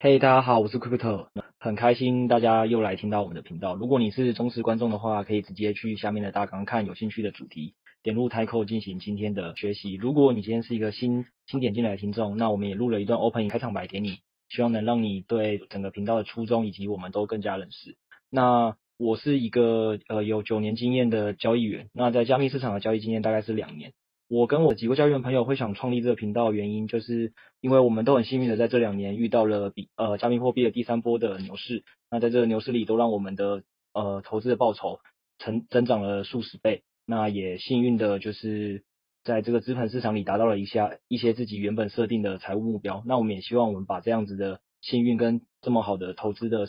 [0.00, 1.26] 嘿大家好，我是 Crypto，
[1.58, 3.74] 很开心大家又来听到我们的频道。
[3.74, 9.94] 如果你是忠实观众的话，可以直接去下面的大纲看有兴趣的主题，点入 Title 进行今天的学习。
[9.94, 17.96] 如果你今天是一个新新点进来的听众，那我们也录了一段 Open 开场白给你，希望能让你对整个频道的初衷以及我们都更加认识。
[18.30, 23.92] 那我是一个呃有九年经验的交易员，那在加密市场的交易经验大概是两年。
[24.28, 27.32] 我跟我几个交易员朋友会想创立这个频道原因，就是
[27.62, 33.62] 因为我们都很幸运的在这两年遇到了比呃加密货币的第三波的牛市，那在这个牛市里都让我们的
[33.94, 35.00] 呃投资的报酬
[35.38, 38.84] 成增长了数十倍，那也幸运的就是
[39.24, 46.66] 在这个资本市场里达到了一下一些自己原本设定的财务目标，那我们也希望我们把这样子的幸运跟这么好的投资的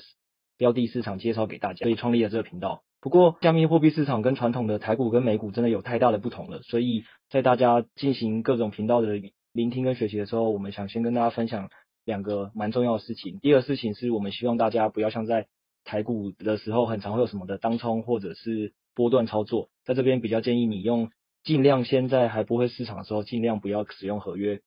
[0.58, 2.84] 标的市场介绍给大家，所以创立了这个频道。
[3.02, 9.22] 不过，加密货币市场跟传统的台股跟美股真的有太大的不同了，所以在大家进行各种频道的
[9.53, 11.70] 聆听跟学习的时候，我们想先跟大家分享
[12.03, 13.39] 两个蛮重要的事情。
[13.39, 15.48] 第二个事情是我们希望大家不要像在
[15.85, 21.09] 台股的时候，很常会有什么的当冲或者是波段操作，在这边比较建议你用
[21.44, 24.59] 尽量先在还不会市场的时候，尽量不要使用合约。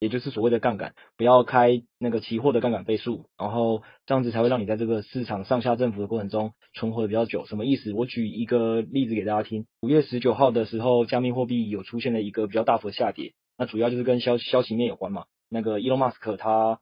[0.00, 7.46] 也就是所谓的杠杆，不要开那个期货的杠杆倍数，然后这样子才会让你在这个市场上下振幅的过程中存活的比较久。
[7.46, 7.92] 什么意思？
[7.92, 9.66] 我举一个例子给大家听。
[9.82, 15.24] 五月十九号的时候，加密货币有出现了一个比较大幅的下跌，那主要就是跟消消息面有关嘛。
[15.48, 16.78] 那个 Elon Musk 他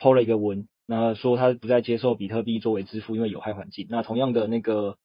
[0.00, 3.86] 抛了一个文，那说他不再接受比特币作为支付，因为有害环境。
[3.88, 4.96] 那同样的那个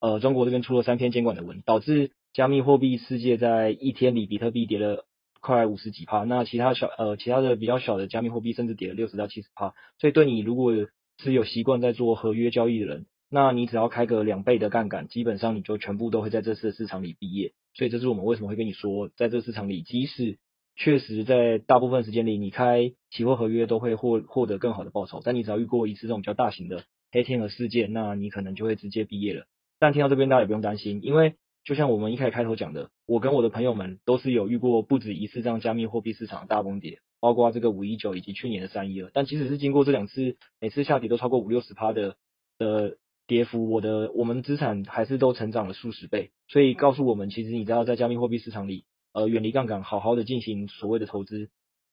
[0.00, 5.06] 呃，中国这边出了三篇监管的文，导致加密货币世界在一天里比特币跌了。
[5.40, 10.72] 快五十几趴，那其他小呃其他的比较小的加密货币甚至跌了六十到七十趴，所以对你如果
[11.18, 17.52] 是有习惯在做合约交易的人，那你只要开个两倍的杠杆，基本上你就全部都会在这次市场里毕业。
[17.74, 20.38] 所以这是我们为什么会跟你说，在这市场里，即使
[20.76, 29.44] 确实在大部分时间里你开期货合约都会获获得更好的报酬，但你只要遇过一次这种比较大型的黑天鹅事件，那你可能就会直接毕业了。
[29.78, 39.10] 但听到这边大家也不用担心，因为就像我们一开始开头讲的，我跟我的朋友们都是有遇过不止一次这样加密货币市场的大崩跌，包括这个五一九以及去年的三一二。
[39.12, 42.16] 但即使是经过这两次，每次下跌都超过五六十趴的
[42.58, 46.30] 的跌幅，我的我们资产还是都成长了数十倍。
[46.48, 51.50] 所以告诉我们，其实你知道在加密货币市场里，呃，远离杠杆，好好的进行所谓的投资，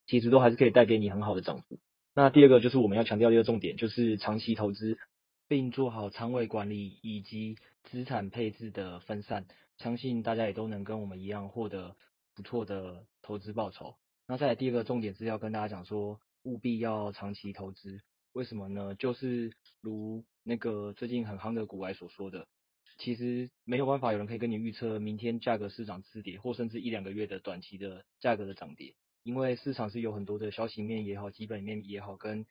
[0.08, 1.78] 其实都还是可以带给你很好的涨幅。
[2.16, 4.98] 那第二个就是我们要强调的一个重点，就是长期投资。
[5.50, 7.56] 并做好仓位管理以及
[7.90, 9.46] 资产配置的分散，
[9.78, 11.96] 相信大家也都能跟我们一样获得
[12.36, 13.96] 不错的投资报酬。
[14.28, 18.02] 那再来第二个重点是要跟大家讲说，务必要长期投资。
[18.34, 18.94] 为什么呢？
[18.96, 22.48] 就是如那个最近很夯的股癌所说的，
[22.98, 32.46] 其实没有办法有人可以跟你预测明天价格是涨是跌，或甚至一两个月的短期的价格的涨跌，因为市场是有很多的消息面也好，基本面也好，跟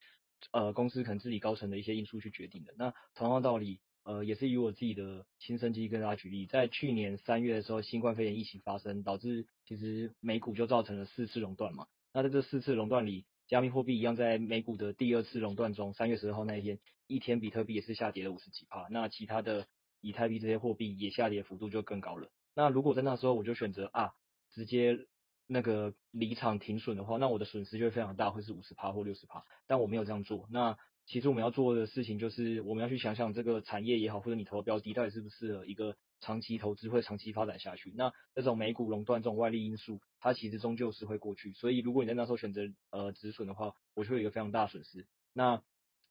[0.50, 2.74] 呃，公司可能治理高层的一些因素去决定的。
[2.76, 11.88] 那同样道理，呃，也是以我自己的亲身经历跟大家举例，在去年三月的时候，新冠肺炎疫情发生，导致其实美股就造成了四次熔断嘛。
[12.14, 16.78] 那在这四次熔断里，加密货币一样在美股的第二次熔断中，三月十二号那一天，
[17.08, 18.86] 一天比特币也是下跌了五十几趴。
[18.90, 19.66] 那其他的
[20.00, 22.30] 以太币这些货币也下跌幅度就更高了。
[22.54, 24.12] 那如果在那时候我就选择啊，
[24.54, 25.06] 直接。
[25.48, 29.44] 那个离场停损的话，那我的损失就会非常大，会是五十趴或六十趴。
[29.68, 30.48] 但我没有这样做。
[30.50, 37.92] 那其实我们要做的事情就是，我们要去想想这个产业也好，或者你投的标的到底适不适合一个长期投资，会长期发展下去。
[37.96, 41.52] 那这种美股垄断这种外力因素，它其实终究是会过去。
[41.52, 45.06] 所以如果你在那时候选择呃止损的话，我就会有一个非常大的损失。
[45.32, 45.62] 那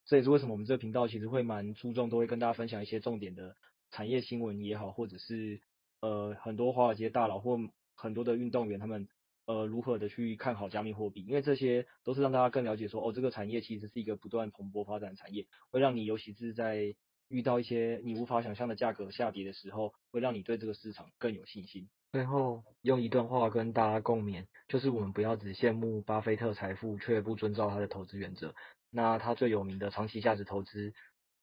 [0.05, 3.57] 这也是为什么我们这个频道其实会蛮注重，都会跟大家分享一些重点的
[3.91, 5.59] 产业新闻也好，或者是
[5.99, 7.59] 呃很多华尔街大佬或
[7.95, 9.09] 很多的运动员他们。
[9.45, 11.23] 呃，如何的去看好加密货币？
[11.25, 16.95] 因为这些都是让大家更了解说，哦，这个产业其实是一个不断蓬勃发展的产业，会让你尤其是在
[17.27, 21.87] 遇到一些你无法想象的价格下跌的时候，会让你对这个市场更有信心。
[22.11, 28.55] 最后用一段话跟大家共勉，就是我们不要只羡慕巴菲特财富，却不遵照他的投资原则。
[28.89, 30.93] 那他最有名的长期价值投资，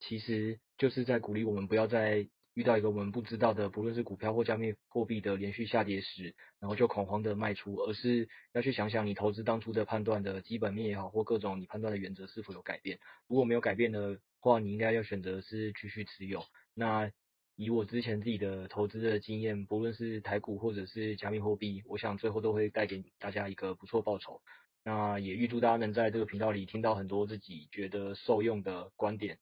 [0.00, 2.28] 其实就是在鼓励我们不要再。
[2.54, 12.98] 遇到一个我们不知道的，不论是股票或加密货币的连续下跌时，然后就恐慌的卖出，而是要去想想你投资当初的判断的基本面也好，或各种你判断的原则是否有改变。
[13.26, 16.44] 如果没有改变的话，你应该要选择是继续持有。
[16.74, 17.10] 那
[17.56, 24.42] 以我之前自己的投资的经验，不论是台股或者是加密货币，我想最后都会带给大家一个不错报酬。
[24.84, 29.38] 那也预祝大家能在这个频道里听到很多自己觉得受用的观点。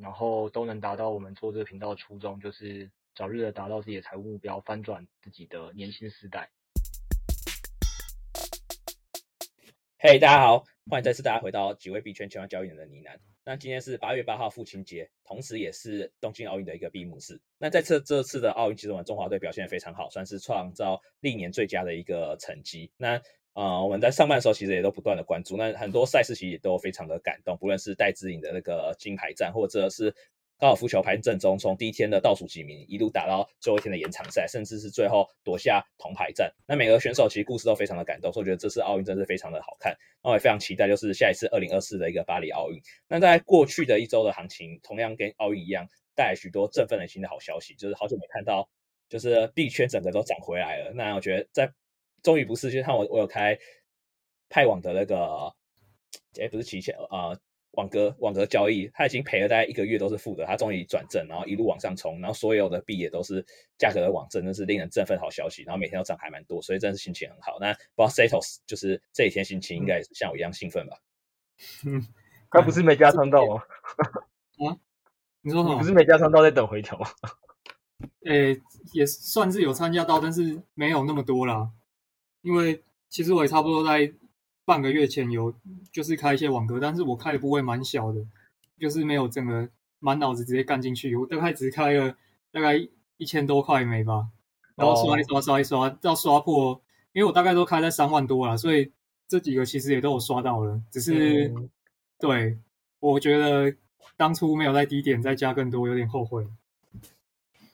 [0.00, 6.50] 然后都能达到我们做这个频道的初衷，就是早日的达到自己的财务目标，翻转自己的年轻时代。
[9.98, 13.18] 嘿，大家好，欢迎再次大家回到几位币圈千万交易人的呢喃。
[13.44, 17.38] 那今天是八月八号父亲节，同时也是东京奥运的一个闭幕式。
[17.58, 22.90] 那在这这次的奥运，其实我们中华队表现得非常好，算是创造历年最佳的一个成绩。
[22.96, 23.20] 那
[23.54, 30.14] 呃，我们在上半的时候其实也都不断的关注，那很多赛事其实也都非常的感动，不论是戴资颖的那个金牌战，或者是。
[30.60, 36.52] 高尔夫球牌阵中，从第一天的倒数几名一路打到最后一天的延长赛，甚至是最后夺下铜牌战。
[36.68, 39.96] 那每个选手其实故事都非常的感动，所以我觉得这次奥运真是非常的好看。
[40.22, 42.78] 那我也非常期待，就是下一次二零二四的一个巴黎奥运。
[43.08, 48.68] 那在过去的一周的行情，同样跟奥运一样，带来许多振奋人心的好消息，就是好久没看到，
[49.08, 50.92] 就是币圈整个都涨回来了。
[50.94, 51.72] 那我觉得在
[52.22, 53.58] 终于不是，就像我我有开
[54.48, 55.52] 派网的那个，
[56.40, 57.28] 哎，不是期权啊。
[57.28, 57.40] 呃
[57.74, 63.46] 网格网格交易，他已经赔了大概一个月都是负的，他终于转正，然后一路往上冲，然后所有的币也都是
[63.78, 65.62] 价格的往正，真是令人振奋好消息。
[65.62, 67.58] 然后每天都涨还蛮多，所以真的是心情很好。
[67.60, 70.96] 那不知道 Setos 就是这几天心情应该也是像我一样兴奋吧？
[71.86, 72.04] 嗯，
[72.50, 73.62] 他不是没加仓到吗？
[74.66, 74.76] 啊？
[75.42, 75.78] 你说什么？
[75.78, 77.06] 不是没加仓到在等回调吗？
[78.26, 78.62] 诶、欸，
[78.94, 81.70] 也算是有参加到，但是没有那么多啦。
[82.42, 84.12] 因为其实我也差不多在。
[84.66, 85.52] 半个月前有
[85.90, 88.24] 就是开一些网格，但是我开的部位蛮小的，
[88.78, 91.16] 就是没有整个满脑子直接干进去。
[91.16, 92.14] 我大概只开了
[92.52, 92.76] 大概
[93.16, 94.28] 一千多块没吧，
[94.76, 96.80] 然后刷一刷刷一刷到刷破，
[97.12, 98.92] 因为我大概都开在三万多了，所以
[99.26, 100.80] 这几个其实也都有刷到了。
[100.88, 101.68] 只是、嗯、
[102.20, 102.56] 对，
[103.00, 103.74] 我觉得
[104.16, 106.46] 当初没有在低点再加更多，有点后悔。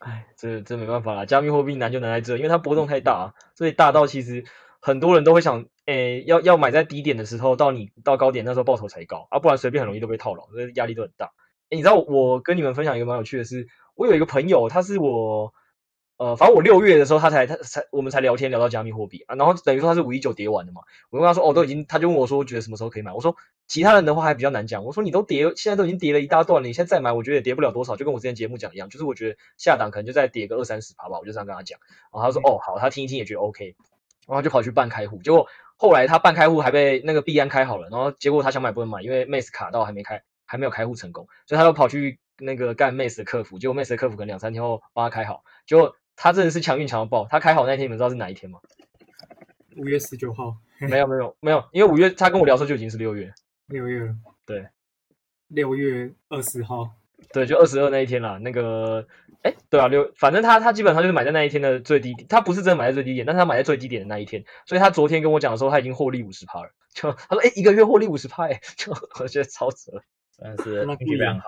[0.06, 4.44] 哎，这这没办法啦，加密货币难就难在这，因为它波动太大，所以大到其实
[4.80, 5.66] 很多人都会想。
[5.86, 11.26] 诶，要要买在低点的时候，到你到高点那时候报酬才高啊，不然随便很容易都被套牢，所以压力都很大。
[11.70, 15.54] 哎，你知道我跟你们分享一个蛮有趣的是，我有一个朋友，他是我，
[16.18, 20.80] 呃，反正我六月的时候他才他才我们才聊天聊到加密货币啊，然后等于说他是五一九跌完的嘛，
[21.10, 23.12] 我跟他说，哦，都已经，他就问我说，觉得什么时候可以买？
[23.12, 23.36] 我说
[23.66, 31.78] 其他人的话还比较难讲，我说你都跌，现在都已经跌了一大段了，你现在再买，我觉得也跌不了多少，就跟我之前节目讲一样，就是我觉得下档可能就再跌个二三十趴吧，我就这样跟他讲，
[32.12, 33.76] 然后他说，哦，好，他听一听也觉得 OK，
[34.26, 35.46] 然后就跑去办开户，结果。
[35.78, 48.58] 后来他办开户还被那个币安开好了，然后结果他想买不能买，因为 Mace 卡到还没开，还没有开户成功，所以他又跑去那个干 Mace 的客服，结果 Mace 的客服可能两三天后帮他开好，结果他真的是强运强到爆，他开好那天你们知道是哪一天吗？
[49.76, 50.56] 五月十九号。
[50.80, 53.32] 没有没有没有，因为五月他跟我聊的时候就已经是六月。
[53.68, 54.14] 六月。
[54.44, 54.66] 对。
[55.48, 56.90] 六月二十号。
[57.32, 59.06] 对，就二十二那一天啦，那个。
[59.42, 66.70] 哎，对啊，六，反正他他基本上就是买在那一天的最低点，他不是真的买在最低点，但是他买在最低点的那一天，所以他昨天跟我讲的时候，他已经获利五十趴了。
[66.92, 70.02] 就他说，哎，一个月获利五十趴，哎，就我觉得超值了，
[70.36, 71.46] 真的是运气非常好。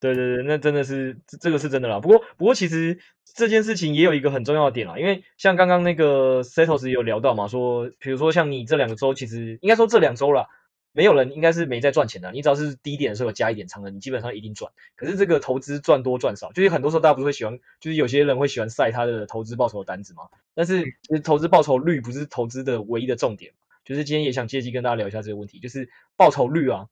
[0.00, 2.00] 对对对，那真的是这这个是真的啦。
[2.00, 2.98] 不过不过其实
[3.34, 10.48] 这件事情也有一个很重要的点啦，因为像刚刚那个 Setos 有聊到嘛，说比如说像你这两个周，其实应该说这两周啦。
[10.92, 14.72] 没有人应该是没在赚钱的，你只要是低点的时候加一点仓的，你基本上一定赚。
[14.96, 20.24] 可是这个投资赚多赚少，就是很多时候大家不是会喜欢，就是有些人会喜欢晒他的投资报酬的单子嘛。
[20.54, 23.52] 但是其实投资报酬率不是投资的唯一的重点，
[23.84, 26.86] 就是今天也想借机跟大家聊一下这个问题，就是报酬率啊，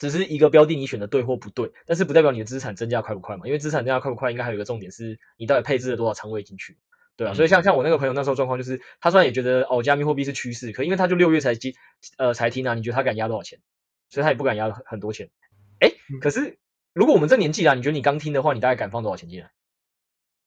[0.00, 3.46] 只是一个标的你选的对或不对，但是不代表你的资产增加快不快嘛。
[3.46, 6.76] 因为资产增加快不快，应该还有一个重点是你到底配置了多少仓位进去。
[7.16, 11.74] 对啊，所以像像我那个朋友那时候状况就是，他虽然也觉得哦加密货币是趋势，可因为他就六月才进
[12.16, 13.60] 呃才听啊，你觉得他敢压多少钱？
[14.08, 15.30] 所以他也不敢压很多钱，
[15.78, 16.58] 哎，可是
[16.92, 19.52] 如果我们这年纪啦，你觉得你刚听的话，你大概敢放多少钱进来？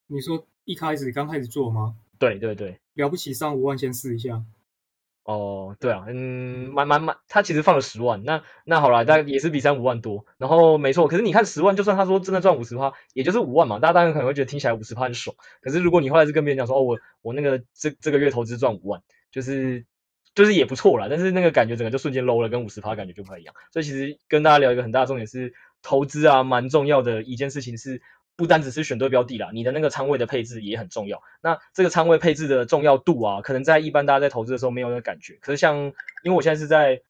[0.07, 1.95] 你说一开始刚开始做吗？
[2.19, 4.43] 对对对，了不起上五万先试一下。
[5.23, 10.25] 哦，对啊，嗯，蛮蛮蛮，他其实放了十万，那那好啦，大概也是比三五万多。
[10.37, 13.79] 然后没错，可是你看十万，就算他说真的赚五十趴，也就是五万嘛。
[13.79, 19.01] 大家当然可能会觉得听起来五十趴很爽，可是如果你后来是跟别人讲说，哦，我我那个这这个月投资赚五万，
[19.31, 19.85] 就是。
[20.35, 23.53] 就是也不错啦，但是那个感觉整个就瞬间 low 了，跟五十趴感觉就不太一样。
[23.71, 25.53] 所以其实跟大家聊一个很大的重点是，
[25.83, 28.01] 投资啊，蛮重要的一件事情是，
[28.35, 31.21] 不单只是选对标的啦，你的那个仓位的配置也很重要。
[31.41, 35.37] 那这个仓位配置的重要度啊，可能在一般大家在投资的时候没有那个感觉。
[35.41, 35.77] 可是像，
[36.23, 37.01] 因为我现在是在。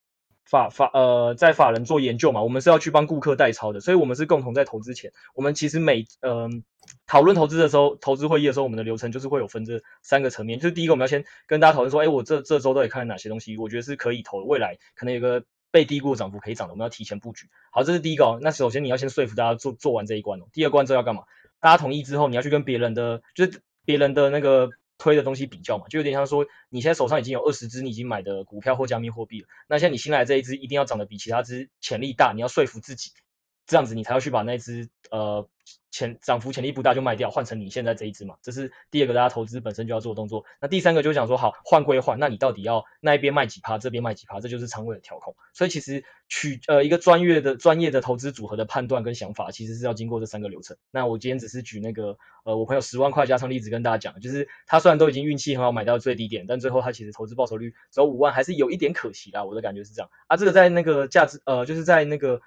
[0.46, 6.63] 法法呃，在法人做研究嘛，我们是要去帮顾客代操的，所以我们是共同在投资前，我们其实每嗯
[7.08, 17.50] 讨论投资的时候，投资会议的时候，我们的流程就是会有分这三个层面，就是第一个我们要先跟大家讨论说，哎，我这这周到底看了哪些东西，我觉得是可以投，未来可能有个被低估的涨幅可以涨的，我们要提前布局。
[17.72, 18.39] 好，这是第一个哦。
[18.42, 20.46] 那首先你要先说服大家做做完这一关哦。
[20.53, 21.24] 第二关之后要干嘛？
[21.60, 24.70] 大家同意之后，你要去跟别人的，就是别人的那个。
[25.00, 33.12] 推的东西比较嘛，就有点像说，你现在手上已经有二十只你已经买的股票或加密货币了，那现在你新来这一只一定要涨得比其他只潜力大，你要说服自己，
[33.65, 35.48] 这样子你才要去把那只呃
[35.91, 40.43] 潜涨幅潜力不大就卖掉，换成你现在这一只嘛，这是第二个大家投资本身就要做的动作。
[40.60, 45.36] 那第三个就讲说好换归换，那你到底要那一边卖几趴，这边卖几趴，这就是仓位的调控。
[45.53, 50.75] 所以其实取呃一个专业的专业的投资组合的判断跟想法，其实是要经过这三个流程。
[50.91, 59.43] 那我今天只是举那个呃我朋友十万块加仓例子跟大家讲，就是他虽然都已经运气很好买到最低点，但最后他其实投资报酬率只有五万，还是有一点可惜啦。
[59.43, 62.41] 我的感觉是这样啊，这个在那个价值呃就是在那个。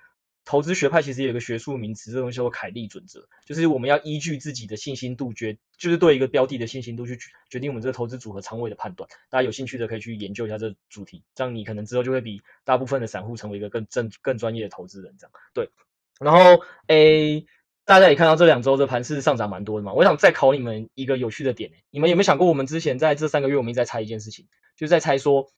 [0.47, 7.19] 投资学派其实有一个学术名词，这东西叫做凯利准则，就是我们要依据自己的信心度决，就是对一个标的的信心度去
[7.51, 9.11] 决定我们这个投资组合仓位的判断。
[9.29, 15.17] 大家有兴趣的可以去研究一下这主题，这样你可能之后就会比大部分的散户成为一个更正更专业的投资人。
[15.19, 15.69] 这样对。
[16.21, 17.45] 然后诶，
[17.85, 25.51] 大家也看到这两周的盘是上涨蛮多的嘛，我想再考你们一个有趣的点，你们有没有想过，我们之前在这三个月我们一直在猜一件事情，就是在猜说。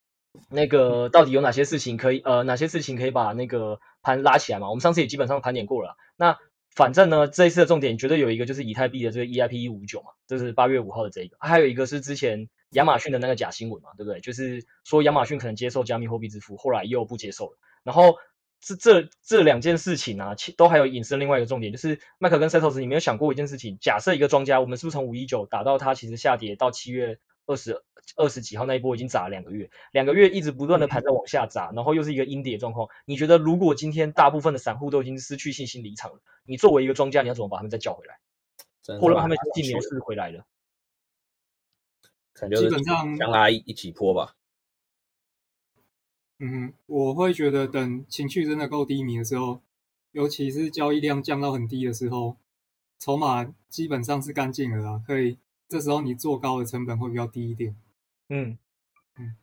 [0.50, 4.68] 那个到底有哪些事情可以呃哪些事情可以把那个盘拉起来嘛？
[4.68, 5.96] 我们上次也基本上盘点过了。
[6.16, 6.38] 那
[6.74, 14.20] 反正呢，这一次的重点绝对有一个就是以太币的这个 EIP 一五九嘛，这是八月五号的这一个，还有一个是之前亚马逊的那个假新闻嘛，对不对？
[14.20, 17.58] 就是说亚马逊可能接受加密货币支付，后来又不接受了。
[17.82, 18.14] 然后
[18.60, 23.76] 这这这两件事情啊，其都还有引申另外一个重点，就是麦克跟 Setos，你没有想过一件事情？
[23.80, 27.18] 假设一个庄家，我们是不是从五一九打到它其实下跌到七月？
[27.48, 27.82] 二十
[28.16, 32.88] 二十几号那一波已经砸了两个月，两个月一直不断的盘在往下砸，然后又是一个阴跌状况。
[33.06, 38.18] 你觉得如果今天大部分的散户都已经失去信心离场了，你作为一个庄家，你要怎么把他们再叫回来，
[39.00, 40.46] 或者让他们进牛市回来了？
[42.54, 44.36] 基本上将来一起波吧。
[46.38, 49.62] 嗯，我会觉得等情绪真的够低迷的时候，
[50.12, 52.36] 尤其是交易量降到很低的时候，
[52.98, 55.38] 筹码基本上是干净了啦，可以。
[55.68, 57.76] 这时候你做高的成本会比较低一点，
[58.28, 58.58] 嗯
[59.18, 59.36] 嗯，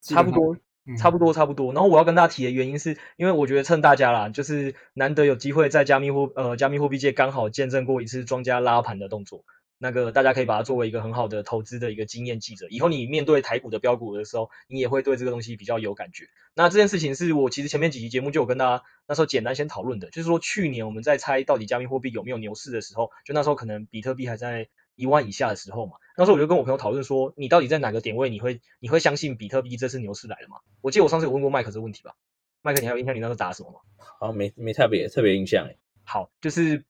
[0.00, 0.56] 差不多，
[0.86, 1.72] 嗯、差不多，差不多。
[1.72, 9.44] 然后我要跟大家提的原因是，因为我觉得趁大家啦，就是难得有机会在加密货呃加密货币界刚好见证过一次庄家拉盘的动作。
[9.76, 16.26] 那个大家可以把它作为一个很好的投资的一个经验记者，以后你面对台股的标股的时候，你也会对这个东西比较有感觉。
[16.54, 30.56] 那这件事情是我其实前面几期节目就有跟大家那时候简单先讨论的，就是说去年我们在猜到底加密货币有没有牛市的时候，就那时候可能比特币还在一万以下的时候嘛，那时候我就跟我朋友讨论说，你到底在哪个点位你会你会相信比特币这次牛市来了吗？
[30.80, 32.14] 我记得我上次有问过麦克这个问题吧，
[32.62, 33.80] 麦克你还有印象你那时候答什么吗？
[34.20, 35.78] 好，没没特别特别印象诶。
[36.04, 36.84] 好，就是。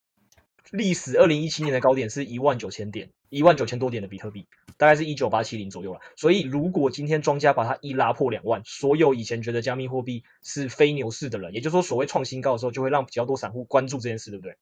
[0.71, 6.01] 历史二零一七年的高点是一万九千点，一万九千多点的比特币，大概是一九八七零左右了。
[6.17, 14.57] 所以如果今天庄家把它一拉破两万，所有以前觉得加密货币是非牛市的人，也就是说所谓创新高的时候，就会让比较多散户关注这件事，对不对？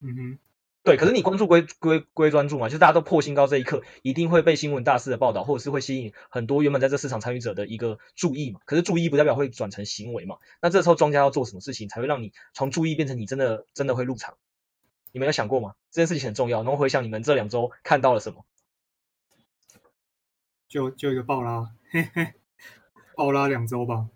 [0.00, 0.38] 嗯哼，
[0.84, 0.96] 对。
[0.96, 8.60] 可是你关注归归归专注嘛，就是大家都破新高这一刻，一定会被新闻大肆的报道，或者是会吸引很多原本在这市场参与者的一个注意嘛。
[8.64, 10.36] 可是注意不代表会转成行为嘛。
[10.62, 14.36] 那这时候庄家要做什么事情，才会让你从注意变成你真的真的会入场？
[15.10, 15.74] 你们有想过吗？
[15.90, 16.62] 这件事情很重要。
[16.62, 18.44] 然后回想你们这两周看到了什么？
[20.66, 22.34] 就就一个爆拉，嘿嘿，
[23.14, 24.08] 爆拉两周吧。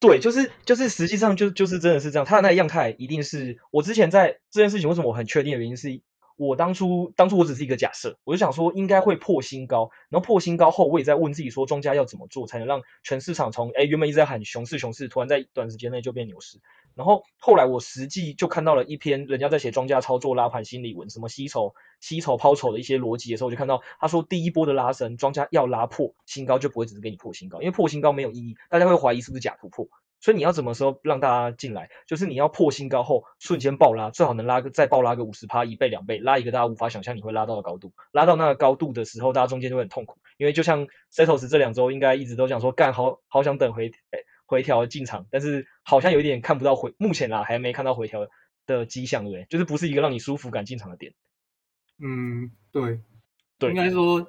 [0.00, 2.26] 对，就是就是，实际上就就是真的是这样。
[2.26, 6.00] 他的那个样态一定是我之前在这件事情为什么我很确定的原因是。
[6.36, 16.60] 我当初当初我只是一个假设，我就想说应该会破新高，然后破新高后，我也在问自己说，庄家要怎么做才能让全市场从哎原本一直在喊熊市熊市，突然在短时间内就变牛市。
[16.94, 29.86] 然后后来我实际就看到了一篇人家在写庄家操作拉盘心理文，什么吸筹吸筹抛筹的一些逻辑的时候，我就看到他说第一波的拉升，庄家要拉破新高就不会只是给你破新高，因为破新高没有意义，大家会怀疑是不是假突破。
[30.26, 31.88] 所以你要怎么说让大家进来？
[32.04, 37.92] 就是你要破新高后瞬间爆拉，最好能拉个再爆拉个五十趴，一倍两倍，拉一个大家无法想象你会拉到的高度。
[38.10, 48.26] 拉到那个高度的时候，大家中间就会很痛苦，因为就像 Setos 这两周应该一直都想说，干好好想等回诶回调进场，但是好像有一点看不到回，目前啦还没看到回调
[48.66, 49.44] 的迹象，对不对？
[49.48, 51.12] 就是不是一个让你舒服感进场的点。
[52.02, 52.98] 嗯，对，
[53.60, 54.28] 对，应该说，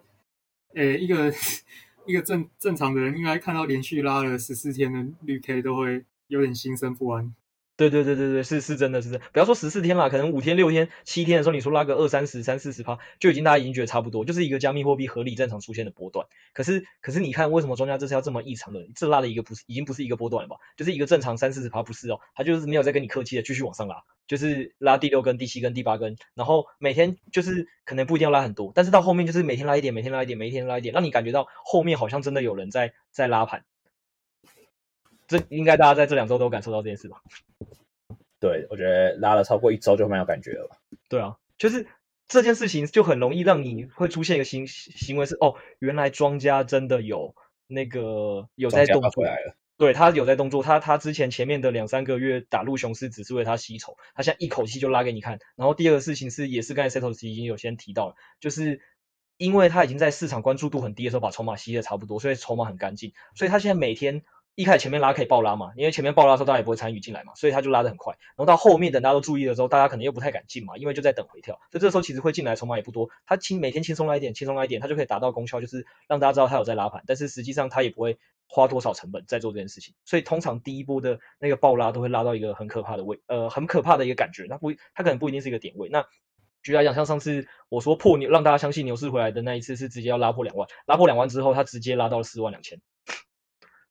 [0.76, 1.34] 诶一个。
[2.08, 7.36] 一个正正常的人应该看到连续拉了十四天的绿 K 都会有点心生不安。
[7.78, 9.22] 对对对对对，是是真的，是真。
[9.32, 16.26] 不要说十四天了，可能五天、六天、七天的时候，你说拉个二三十、三四十趴，就已经大家已经觉得差不多，就是一个加密货币合理正常出现的波段。
[16.54, 18.88] 可是可是你看，为什么庄家这次要这么异常的？
[18.96, 20.56] 这拉了一个不是，已经不是一个波段了吧？
[20.76, 33.66] 就是一个正常三四十趴，不是哦，他就是没有再跟你客气的继续往上拉，就是拉第六根、第七根、第八根，然后每天就是可能不一定要拉很多，但是到后面就是每天拉一点，每天拉一点，每天拉一点，让你感觉到后面好像真的有人在在拉盘。
[35.28, 37.22] 这应该大家在这两周都感受到这件事吧？
[38.40, 40.78] 对，我觉得拉了超过一周就蛮有感觉了吧？
[41.10, 41.88] 对啊，就是
[42.28, 47.34] 这件事情就很容易让你会出现一个行行为是哦，原来庄家真的有
[47.66, 49.26] 那个有在动作，
[49.76, 55.40] 对，他有在动作，他他之前前面的两三个月打入熊市只是为他吸筹，他现在一口气就拉给你看。
[55.56, 58.82] 然后第二个事情是，也是刚才 Setos 已经有先提到了，就是
[59.38, 64.24] 因为他已经在市场关注度很低的时候把筹码吸的差不多，所以筹码很干净，所以他现在每天。
[64.58, 68.18] 一开始前面拉可以爆拉嘛，因为前面爆拉的时候大家也不会参与进来嘛，所以他就拉得很快。
[68.30, 71.54] 然后到后面等大家都注意的时候，大家可能又不太敢进嘛，因为就在等回调。
[71.72, 77.04] 所以这时候其实会进来筹码也不多，他轻每天轻松来一点，轻松来一点，他就可以达到功效，就是让大家知道他有在拉盘。
[77.06, 79.94] 但是实际上他也不会花多少成本在做这件事情。
[80.06, 84.48] 所以通常第一波的那个爆拉都会拉到一个很可怕的位，呃，很可怕的一个感觉。
[84.50, 85.88] 那不，他可能不一定是一个点位。
[85.90, 86.04] 那
[86.64, 92.82] 举例来讲，像上次我说破牛，让大家相信牛市回来的那一次是直接要拉破两万，拉破两万之后，他直接拉到了四万两千。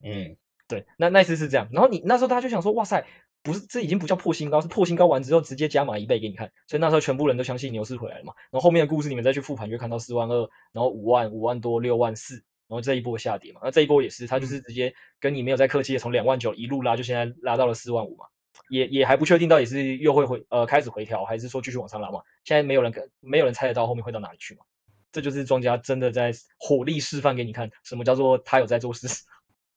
[0.03, 0.37] 嗯。
[0.69, 3.07] 对，那那次是这样，然后你那时候大家就想说，哇塞，
[3.43, 8.33] 不是，这已经不叫破新高，是破新高完之后直接加码一倍给你看，所以那时候全部人都相信牛市回来了嘛。
[8.51, 12.35] 然后后面的故事你们再去复盘，就看到四万二，然后五万、五万多、六万四，
[12.67, 18.25] 然后这一波下跌嘛，那这一波也是，它就是直接跟你没有在客气的从两万九一路拉，就现在拉到了四万五嘛，
[18.69, 22.23] 也也还不确定到底是又会回呃开始回调，还是说继续往上拉嘛。
[22.43, 24.65] 现在没有人没有人猜得到后面会到哪里去嘛，
[25.13, 29.07] 这就是庄家真的在火力示范给你看，什么叫做他有在做事。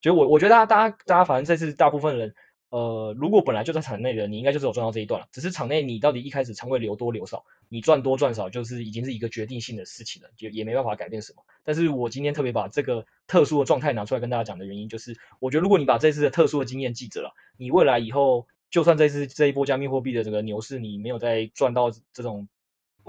[0.02, 2.34] 就我，我觉得大家，大家，大家，反正这次大部分人，
[2.70, 5.28] 呃，如果本来就在场内的，你应该就只有赚到这一段了。
[5.32, 11.44] 只是场内你到底一开始仓位留多留少，你赚多赚少，就是已经是一个决定性的事情了，就也没办法改变什么。
[11.64, 22.48] 但是我今天特别把这个特殊的状态拿出来跟大家讲的原因，就是我觉得如果你把这次的特殊的经验记着了，你未来以后，就算这次这一波加密货币的这个牛市，你没有再赚到这种。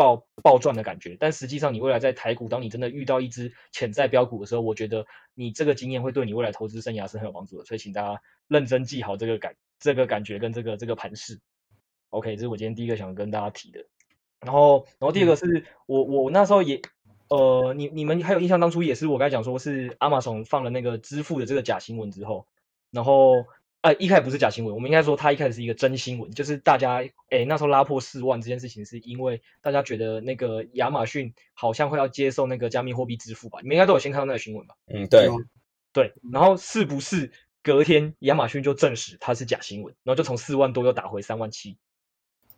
[0.00, 5.04] 爆爆赚的感觉，但实际上你未来在台股，当你真的遇到一只潜在标股的时候，我觉得
[5.34, 11.38] 你这个经验会对你未来投资生涯是很有帮助的，所以请大家认真记好这个感这个感觉跟这个这个盘势。
[12.08, 13.84] OK，这是我今天第一个想跟大家提的。
[14.40, 16.80] 然后，然后第二个是、嗯、我我那时候也
[17.28, 22.46] 呃，你你们还有印象当初也是我刚才讲说是 Amazon 放了那个支付的这个假新闻之后，
[22.90, 23.44] 然后。
[23.82, 33.58] 呃，一开始不是假新闻，我们应该说它一开始是一个真新闻，就是大家诶那时候拉破四万这件事情，是因为大家觉得那个亚马逊好像会要接受那个加密货币支付吧？
[33.62, 34.74] 你们应该都有先看到那个新闻吧？
[34.86, 35.30] 嗯，对，
[35.94, 36.12] 对。
[36.30, 37.32] 然后是不是
[37.62, 41.78] 隔天亚马逊就证实它是假新闻，然后就从四万多又打回三万七？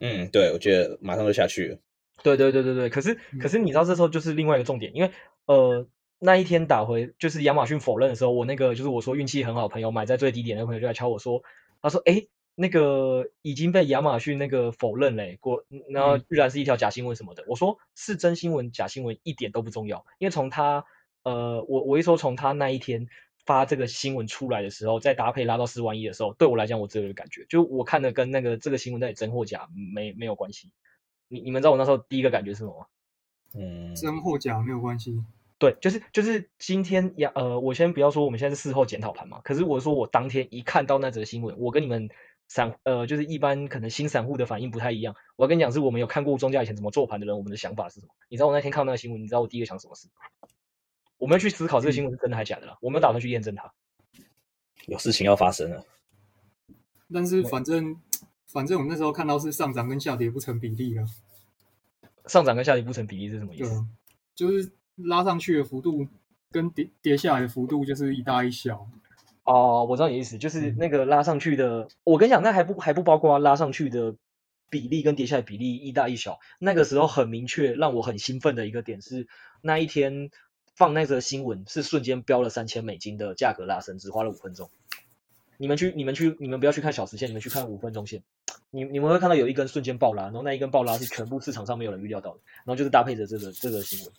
[0.00, 1.78] 嗯，对，我觉得马上就下去了。
[2.24, 5.12] 对对对对对，可是可是你知道这时候就是另外一个重点，因为
[5.46, 5.86] 呃。
[6.24, 11.42] 那一天打回就是亚马逊否认的时候，我那个就是我说运气很好的朋友买在最低点那个朋友就来敲我说，
[11.80, 17.44] 他说哎，那个已经被亚马逊那个否认嘞，过然后居然是一条假新闻什么的。
[17.48, 20.84] 我说是真新闻假新闻一点都不重要，因为从他
[21.24, 23.08] 呃我我一说从他那一天
[23.44, 30.70] 发这个新闻出来的时候，再搭配拉到四万一的时候，对我来讲我只有一个感觉，就我看的跟那个这个新闻到底真或假没没有关系。
[31.26, 32.86] 你你们知道我那时候第一个感觉是什么吗？
[33.54, 35.20] 嗯，真或假没有关系。
[35.62, 42.10] 对，就是就是今天呀，呃，我先不要说我们现在是事后检讨盘嘛，可是我说我当天一看到那则新闻，我跟你们
[42.48, 45.14] 散呃，就是一般可能新散户的反应不太一样。
[45.36, 48.12] 我要跟你讲，是我们有看过庄家以前怎么做盘的人，我们的想法是什么？
[48.28, 50.08] 你知道我那天看到那个新闻，你知道我第一个想什么事？
[51.18, 53.72] 我们要去思考这个新闻是真的还是假的啦，我们打算去验证它。
[54.86, 55.86] 有事情要发生了，
[57.12, 57.96] 但是反正
[58.48, 61.06] 反正我们那时候看到是上涨跟下跌不成比例啊。
[62.26, 63.86] 上涨跟下跌不成比例是什么意思？
[64.34, 64.72] 就是。
[65.04, 66.06] 拉上去的幅度
[66.50, 68.88] 跟跌跌下来的幅度就是一大一小。
[69.44, 74.14] 哦，我知道你的意思，就是那个拉上去的，我跟你讲，那还不还不包括拉上去的
[74.70, 76.38] 比例跟跌下来比例一大一小。
[76.60, 79.26] 那个时候很明确，让我很兴奋的一个点是，
[79.60, 80.30] 那一天
[80.76, 84.70] 放那则新闻是瞬间飙了三千美金的价格拉升，只花了五分钟。
[85.58, 88.22] 你们去，你们去，你们不要去看小时线，你们去看五分钟线。
[88.70, 94.12] 你你们会看到有一根瞬间爆拉，然后那一根爆拉是全部市场上没有人预料到的，然后就是搭配着这个这个新闻。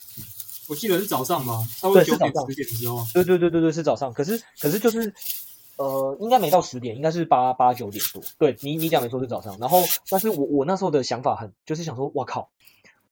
[0.68, 3.06] 我记得是早上吧，差不多九点十点的时候。
[3.14, 4.14] 对对对对对，是早上。
[4.14, 5.14] 可是可是就是，
[5.78, 8.22] 呃，应该没到十点，应该是八八九点多。
[8.38, 9.58] 对你你讲没错是早上。
[9.60, 12.50] 然后，但是我我那时候的想法很，就是想说，我靠！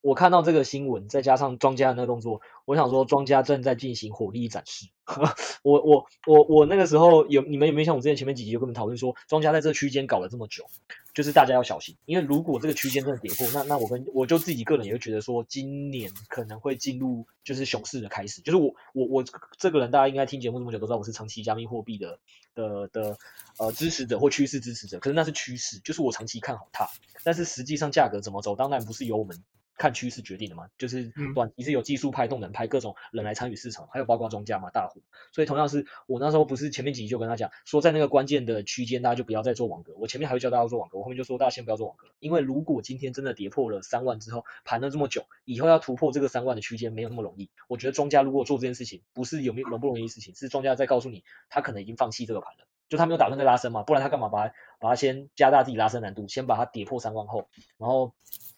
[0.02, 4.88] 我看到这个新闻，再加上庄家的那个动作，我想说庄家正在进行火力展示。
[5.64, 10.66] 我我我我那个时候有你们有没有像我之前前面几集有跟你们讨论说，庄家在这个区间搞了这么久，
[11.14, 18.42] 就是大家要小心，因为如果这个区间真的跌破，那那我跟我就自己个人也会觉得说，今年可能会进入就是熊市的开始。
[18.42, 19.24] 就是我我我
[19.58, 22.18] 这个人，大家应该听节目这么久都知道，我是长期加密货币的
[22.56, 23.18] 的的
[23.60, 24.98] 呃支持者或趋势支持者。
[25.00, 26.88] 可是那是趋势，就是我长期看好它，
[27.24, 29.44] 但是实际上价格怎么走，当然不是由我们。
[29.78, 35.02] 看趋势决定的嘛，就是短期是有技术派、动能派各种人来参与市场，还有包括庄家嘛，大户。
[35.32, 39.94] 所以同样是我那时候不是前面几集就跟他讲说，在那个关键的区间，大家就不要再做网格。
[39.98, 47.50] 我前面还会教大家做网格，我后面就说大家先不要做网格，因为如果今天真的跌破了三万之后，盘了这么久，以后要突破这个三万的区间没有那么容易。
[47.68, 52.68] 我觉得庄家如果做这件事情，不是有没有容不容易的事情，是庄家在告诉你他可能已经放弃这个盘了。
[52.90, 58.14] 就他没有打算再拉升嘛，不然他干嘛把它把它先加大自己拉升难度，先把它跌破三万后，然后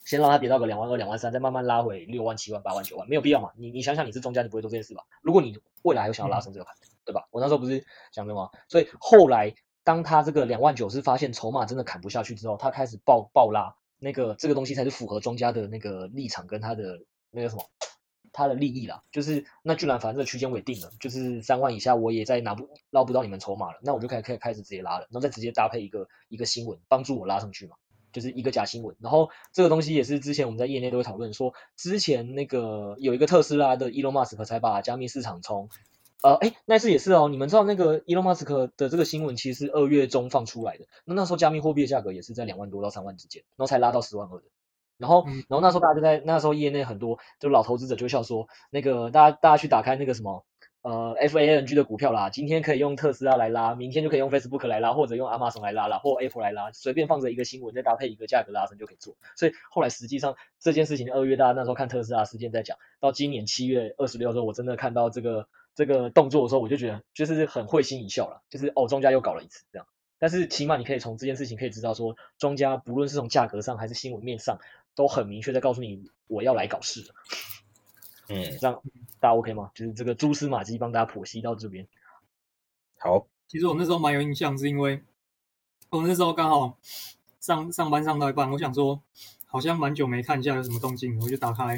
[0.06, 3.52] 先让它跌到个两万二、两万三，再慢慢拉回六万、七万、八万、九万，没有必要嘛？
[3.58, 5.04] 你你想想，你是庄家，你不会做这件事吧？
[5.22, 7.28] 如果你未来还有想要拉升这个盘，嗯、对吧？
[7.32, 8.50] 我那时候不是讲的吗？
[8.68, 17.64] 所以后来当他这个两万九是发现筹码真的砍不下去之后，他开始爆爆拉，那个这个东西才是符合庄家的那个立场跟他的那个什么。
[18.36, 27.76] 他的利益啦，就是那居然反正这个区间我也定了，就是三万以下我也再拿不捞不到你们筹码了，那我就可以可以开始直接拉了，然后再直接搭配一个一个新闻帮助我拉上去嘛，
[28.14, 28.96] 就是一个假新闻。
[29.02, 35.68] 然后这个东西也是之前我们在业内都会讨论说，之前那个有一个特斯拉的 Elon Musk 才把加密市场从
[36.22, 44.46] 呃哎那次也是哦，你们知道那个 Elon Musk 的这个新闻其实是二月中放出来的，那那时候加密货币的价格也是在两万多到三万之间，然后才拉到十万二的。
[45.00, 50.46] 然后，然后那时候大家就在那时候业内很多就老投资者就笑说，那个大家大家去打开那个什么
[50.84, 59.16] 呃 FANG 的股票啦，今天可以用特斯拉来拉，明天就可以用 Facebook 来拉，或者用 Amazon 来拉啦，或 Apple 来拉，随便放着一个新闻，再搭配一个价格拉升就可以做。
[59.38, 69.88] 所以后来实际上这件事情，二月大家那时候看特斯拉事件在讲，到今年七月二十六的时候，我真的看到这个这个动作的时候，我就觉得就是很会心一笑了，就是哦，庄家又搞了一次这样。
[70.20, 74.60] 但是起码你可以从这件事情可以知道说，庄家不论是从价格上还是新闻面上。
[74.96, 77.02] 都很明确的告诉你，我要来搞事。
[78.34, 78.82] 嗯，这样
[79.20, 79.72] 大家 OK 吗？
[79.74, 81.88] 就是这个蛛丝马迹帮大家剖析到这边。
[82.98, 85.04] 好，其实我那时候蛮有印象，是因为
[85.90, 86.78] 我那时候刚好
[87.40, 89.02] 上上班上到一半，我想说
[89.46, 91.78] 好像蛮久没看一下有什么动静，我就打开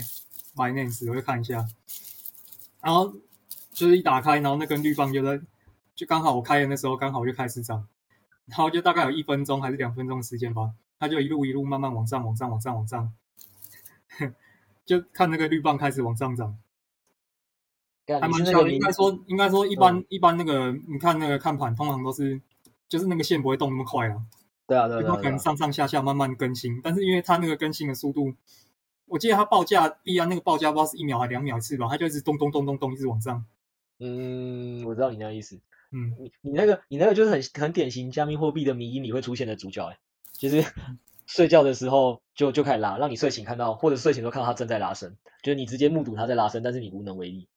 [0.55, 1.67] Binance，我就看一下，
[2.81, 3.13] 然后
[3.71, 5.41] 就是一打开，然后那根绿棒就在，
[5.95, 7.87] 就刚好我开的那时候刚好就开始涨，
[8.45, 10.73] 然后就大概有一分钟还是两分钟的时间吧。
[10.97, 13.13] 它就一路一路慢慢往上，往上，往上，往上，
[14.85, 16.57] 就看那个绿棒开始往上涨，
[18.07, 18.71] 还蛮巧的。
[18.71, 22.39] 应该说，应该说，一般、嗯、一般那个，你看那个看盘，通常都是
[22.87, 24.15] 就是那个线不会动那么快啊。
[24.67, 25.15] 对啊，对啊，对啊。
[25.15, 28.33] 可能上上下下慢慢更新，但是因为它那个更新的速度，
[29.07, 33.45] 我记得它报价币安那个报价不知道是一秒还两秒一次吧，它就一直咚咚咚咚咚一直往上。
[33.99, 35.59] 嗯，我知道你那个意思。
[35.91, 39.97] 嗯，你你那个你那个就是很很典型加密货币的迷因里会出现的主角哎。
[40.33, 40.65] 其实
[41.25, 47.47] 睡觉的时候就就开始拉，让你睡醒看到，或者睡醒都看到他正在拉伸，就是你直接目睹他在拉伸，但是你无能为力，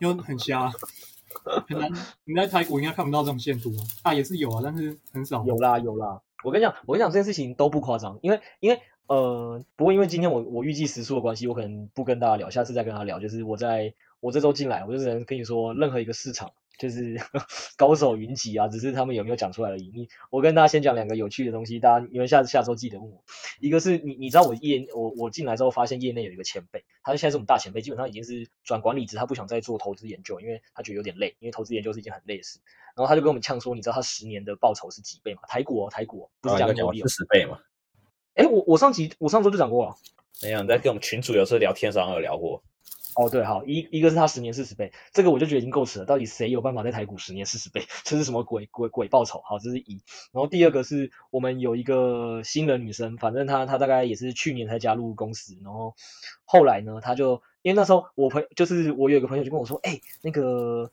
[0.00, 0.70] 因为很瞎，
[1.68, 1.90] 很难。
[2.24, 3.70] 你在台股应该看不到这种线图
[4.02, 5.44] 啊，啊也是有啊，但是很少。
[5.44, 13.18] 有啦有啦，我跟你讲，我跟你讲这件事情都不夸张，因为因为呃，不过因为今天我我预计时速的关系，我可能不跟大家聊，下次再跟他聊。
[13.20, 16.52] 就是我在我这周进来，我就只能跟你说，任何一个市场。
[16.78, 17.20] 就是
[17.76, 19.90] 高手云集啊，只是他们有没有讲出来而已。
[19.94, 23.22] 你我跟大家先讲两个有趣的东西，大家你们下次下周记得问我。
[23.60, 32.60] 一个是你你知道我业我我进来之后发现业内有一个前辈，他现在是我们大前辈，基本上已经是转管理职，他不想再做投资研究，因为他觉得有点累，因为投资研究是一件很累的事。
[32.94, 35.42] 然后他就跟我们呛说，你知道他十年的报酬是几倍吗？
[35.48, 37.58] 台股哦，台股哦，不是讲牛逼哦，是十倍吗？
[38.34, 39.94] 哎，我我上集我上周就讲过了，
[40.42, 42.62] 没有，你在跟我们群主有时候聊天上有聊过。
[43.18, 46.06] 哦，对，好，一一个是他十年四十倍，这个我就觉得已经够扯了。
[46.06, 47.82] 到底谁有办法在台股十年四十倍？
[48.04, 49.42] 这是什么鬼鬼鬼报酬？
[49.44, 50.00] 好，这是一。
[50.30, 55.96] 然后第二个是我们有一个新人女生，反正她她大概也是去年才加入公司，然后
[56.44, 60.92] 后来呢，她就因为那时候我朋就是我有一个朋友就跟我说，哎，那个。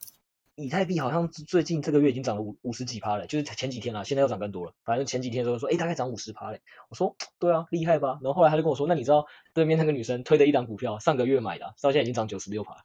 [0.56, 4.74] 以太币好像最近这个月已经涨了五五十几趴了，就是前几天啦，现在又涨更多了。
[4.86, 6.62] 反正前几天的时候说，哎，大概涨五十趴嘞。
[6.90, 8.20] 我说，对啊，厉害吧？
[8.22, 12.82] 然后后来他就跟我说，那你知道对面那个女生推的一档股票，上个月买的，到现在已经涨九十六趴。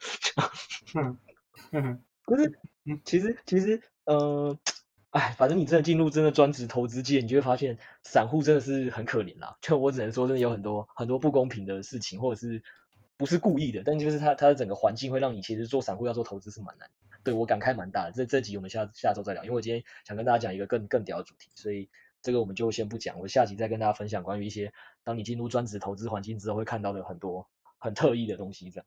[0.96, 1.16] 嗯
[1.70, 2.58] 嗯，可是，
[3.04, 4.58] 其实其实，呃，
[5.10, 9.56] 哎，反正你真的进入真的专职投资界，你就会发现散户真的是很可怜啦。
[9.60, 12.64] 就我只能说，真的有很多很多不公平的事情，或者是
[13.16, 17.09] 不是故意的，但就是它它的整个环境会让你其实做散户要做投资是蛮难的。
[17.22, 21.88] 对，我感慨蛮大的，这这集我们下下周再聊，因为我今天想跟大家讲一个更更屌的主题，所以
[22.22, 24.72] 这个我们就先不讲，我下集再跟大家分享关于一些
[25.04, 28.86] 当你进入专职投资环境之后会看到的很多很特异的东西，这样。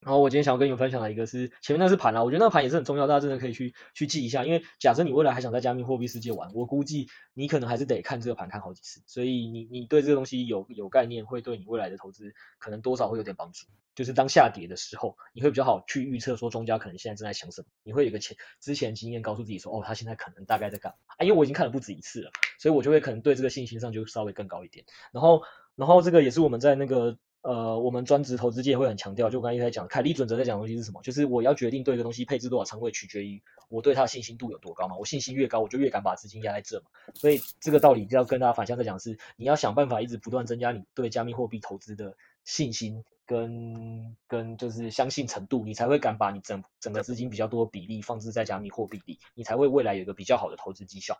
[0.00, 13.66] 然后我今天想要跟你们分享的一个是前面那是盘啦，我觉得那个盘也是很重要，大家真的可以去去记一下，因为假设你未来还想在加密货币世界玩，我估计你可能还是得看这个盘看好几次，所以你你对这个东西有有概念，会对你未来的投资可能多少会有点帮助。
[13.94, 21.20] 就是当下跌的时候，你会比较好去预测说庄家可能现在正在想什么，你会有个前之前经验告诉自己说，哦，他现在可能大概在干嘛啊？
[21.24, 24.86] 因为我已经看了不止一次了，所以我就会可能对这个信心上就稍微更高一点。
[25.12, 25.42] 然后
[25.76, 27.18] 然后这个也是我们在那个。
[27.42, 31.00] 呃，我们专职投资界会很强调，就我刚才一直在讲，凯利准则在讲的东西是什么？
[31.02, 34.96] 就是我要决定对一个东西配置多少仓位，取决于我对它的信心度有多高嘛。
[34.96, 36.86] 我信心越高，我就越敢把资金压在这嘛。
[37.14, 51.18] 所以这个道理就要跟大家反向在讲是，你要想办法一直不断增加你对加密货币投资的信心跟跟就是相信程度，你才会敢把你整整个资金比较多的比例放置在加密货币里，你才会未来有一个比较好的投资绩效。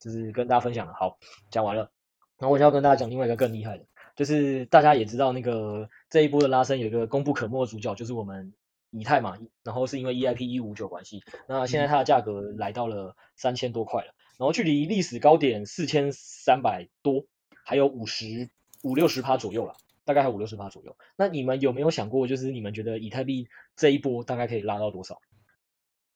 [0.00, 1.18] 就是跟大家分享的，好，
[1.50, 1.90] 讲完了，
[2.38, 3.84] 然后我就要跟大家讲另外一个更厉害的，
[4.16, 8.54] 就是大家也知道那个这一波的拉升有一个功不可没的主角，就是我们
[8.90, 17.26] 以太嘛，然后是因为 EIP 一五九关系，那现在它的价格来到了三千多块了，然后距离历史高点四千三百多
[17.64, 18.48] 还有五十
[18.82, 19.74] 五六十趴左右了，
[20.04, 20.96] 大概还有五六十趴左右。
[21.16, 25.20] 那你们有没有想过，就是你们觉得以太币这一波大概可以拉到多少？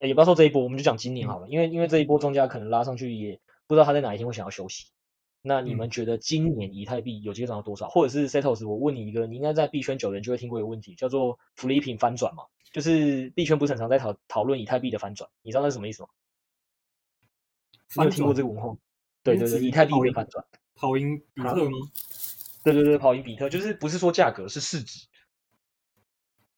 [0.00, 3.40] 也不要说这一波，我们就讲今年好了，因为因为这一波庄家可能拉上去也。
[3.66, 4.88] 不知道他在哪一天会想要休息，
[5.42, 7.86] 那你们觉得今年以太币有机会涨到多少？
[7.86, 12.44] 嗯、或者是 Setos，我问你一个，你应该在币圈久的人就会听过一个问题，叫做 flipping 翻转嘛？
[12.72, 16.08] 就是币圈不是很常在讨讨论以太币的翻转，你知道那是什么意思吗？
[17.96, 18.76] 你有听过这个文化？
[19.22, 21.78] 对对对，以太币会翻转，跑赢比特吗？
[22.62, 25.06] 对对对，跑赢比特，就是不是说价格，是市值，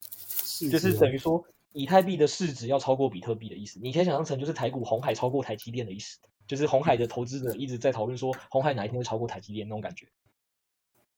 [0.01, 3.79] 市值就是等于说以太币的市值要超过比特币的意思。
[3.81, 6.18] 你可以想象成就是台股红海超过台积电的意思。
[6.47, 10.07] 就是红海的投资者一直在讨论说，红海哪一天会超过台积电那种感觉。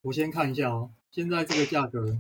[0.03, 2.19] 我先看一下哦，现在这个价格，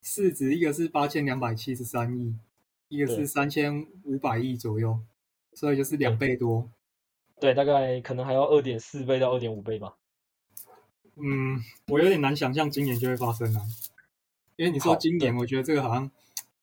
[0.00, 2.34] 市值一个是八千两百七十三亿，
[2.88, 5.00] 一个是三千五百亿左右，
[5.52, 6.70] 所以就是两倍多。
[7.40, 9.96] 对，大概可能还要二点四倍到二点五倍吧。
[11.16, 13.62] 嗯，我有点难想象今年就会发生啊，
[14.56, 16.10] 因为你说今年，我觉得这个好像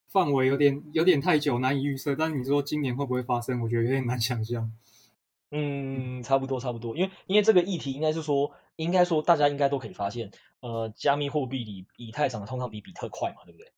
[0.07, 2.15] 范围有点有点太久，难以预测。
[2.15, 4.71] 但是你说今年会不会发生，我觉得有点难想象。
[5.49, 13.71] 嗯，差不多差不多，因为因为这个议题应该是说，应该说大家应该都可以发现，呃，加密货币里以太涨的通常比比特快嘛，对不对？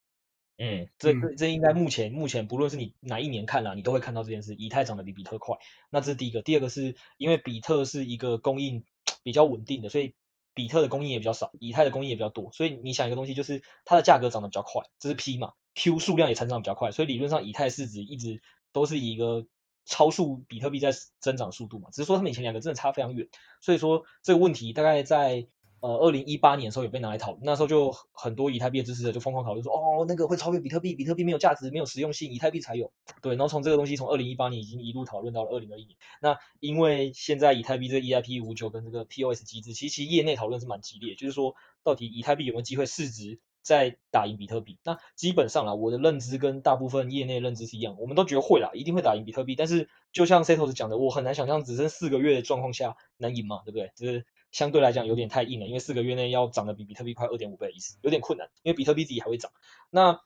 [0.57, 5.57] 嗯，这这这应该目前目前不论是你哪一年看啦，你都会看到这件事，以太涨的比比特快。
[5.91, 8.83] 那这是第一个，第二个是因为比特是一个供应
[9.21, 10.15] 比较稳定的，所以
[10.55, 18.41] 比特的供应也比较少，以太的供应也比较多，所以你想一个东西就是它的价格涨得比较快，这是 P 嘛，Q 数量也成长比较快，所以理论上以太市值一直
[18.73, 19.45] 都是一个。
[19.85, 23.27] 超速比特币在增长速度嘛，只是说他们以前两个真的差非常远，
[23.61, 25.47] 所以说这个问题大概在
[25.81, 32.91] 呃二零一八年的时候也被拿来讨论，那时候就很多以太币的支持者就疯狂讨论说，哦那个会超越比特币，比特币没有价值，没有实用性，以太币才有。
[33.21, 35.97] 对，然后从这个东西从二零一八年已经一路讨论到了二零二一年。
[36.21, 49.55] 那因为现在以太币这个 EIP 五九跟这个 POS 机制，其实业内讨论是蛮激烈，就是说到底以太币有没有机会市值再打赢比特币，那基本上啦，我的认知跟大部分业内认知是一样，我们都觉得会啦，一定会打赢比特币。
[49.55, 53.91] 但是就像 Setos 讲的，我很难想象只剩四个月的状况下能赢嘛，对不对？
[53.95, 58.49] 就是相对来讲有点太硬了，因为四个月内要涨得比比特币快二点五倍的意思，有点困难。
[58.63, 59.51] 因为比特币自己还会涨，
[59.89, 60.19] 那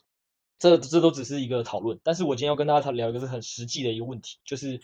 [0.60, 2.00] 这这都只是一个讨论。
[2.04, 4.80] 但是我今天要跟大家聊一个是很实际的一个问题，就是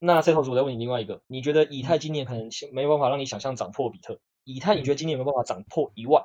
[0.00, 4.18] 那 Setos 我再问你另外一个，你觉得以太今年可能没有办法让你想象涨破比特？
[4.44, 6.24] 以太你觉得今年有没有办法涨破一万？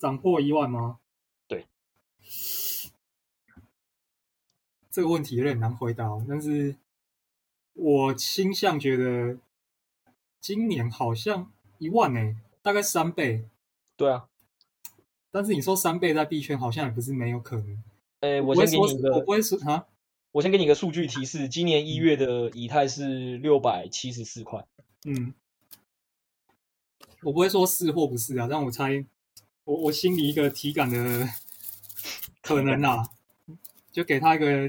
[0.00, 0.98] 涨破一万吗？
[1.46, 1.66] 对，
[4.90, 6.76] 这个问题有点难回答，但是
[7.74, 9.36] 我倾向觉得
[10.40, 13.44] 今年好像一万呢，大概三倍。
[13.94, 14.26] 对啊，
[15.30, 17.84] 但是你说三倍在币圈好像也不是没有可能。
[18.20, 19.86] 诶，我先给你一个，我不会说啊，
[20.32, 24.66] 我先给你一个数据提示，今年一月的以太是六百七十四块。
[25.04, 25.34] 嗯，
[27.20, 29.04] 我不会说是或不是啊，但我猜。
[29.70, 31.28] 我我心里一个体感的
[32.42, 33.04] 可能啊，
[33.92, 34.68] 就给他一个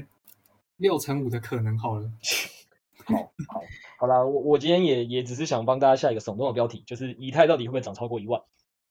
[0.76, 2.08] 六乘五的可能好了。
[3.04, 3.16] 好
[3.48, 3.62] 好
[3.98, 8.40] 好啦，我我今天也也只是想帮大家下一个耸动的标题，就是以太到底会不会涨超过一万？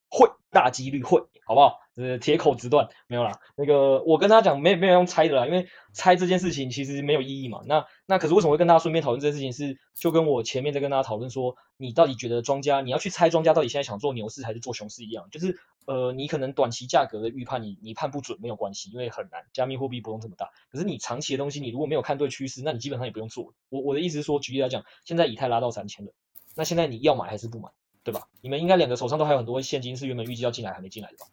[0.10, 1.80] 会，大几率会，好不好？
[1.96, 3.40] 呃，铁口直断，没有啦。
[3.56, 7.62] 那个我跟他讲，没没有用猜的啦，因为猜这件事情其实没有意义嘛。
[7.66, 9.68] 那那可是为什么会跟大家顺便讨论这件事情是？
[9.68, 15.58] 是就跟我前面在跟大家讨论说，你到底觉得庄家，你要去猜庄家到底现在想做牛市还是做熊市一样，就是。
[15.86, 20.52] 呃，你可能短期价格的预判你你判不准没有关系，因为很难，加密货币波动这么大。
[20.70, 23.54] 可是你长期的东西，你如果没有看对趋势，那你基本上也不用做。
[23.70, 26.14] 我我的意思是说，举例来讲，现在以太拉到三千了，
[26.56, 27.70] 那现在你要买还是不买，
[28.04, 28.28] 对吧？
[28.42, 31.26] 你们应该两个手上都还有很多现金，是原本预计要进来还没进来的吧？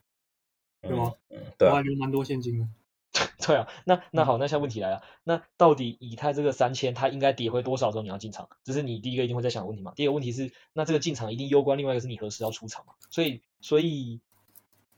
[0.80, 1.12] 对吗？
[1.28, 2.68] 嗯，对啊，我还留蛮多现金的。
[3.46, 8.48] 对啊，那那好，那现在问题来了，那到底以太这个三千，它应该跌回多少之后你要进场？
[8.64, 9.92] 这是你第一个一定会在想的问题嘛？
[9.94, 12.94] 第二个问题是，那这个进场一定攸关另外一个是你何时要出场嘛？
[13.10, 14.22] 所以所以。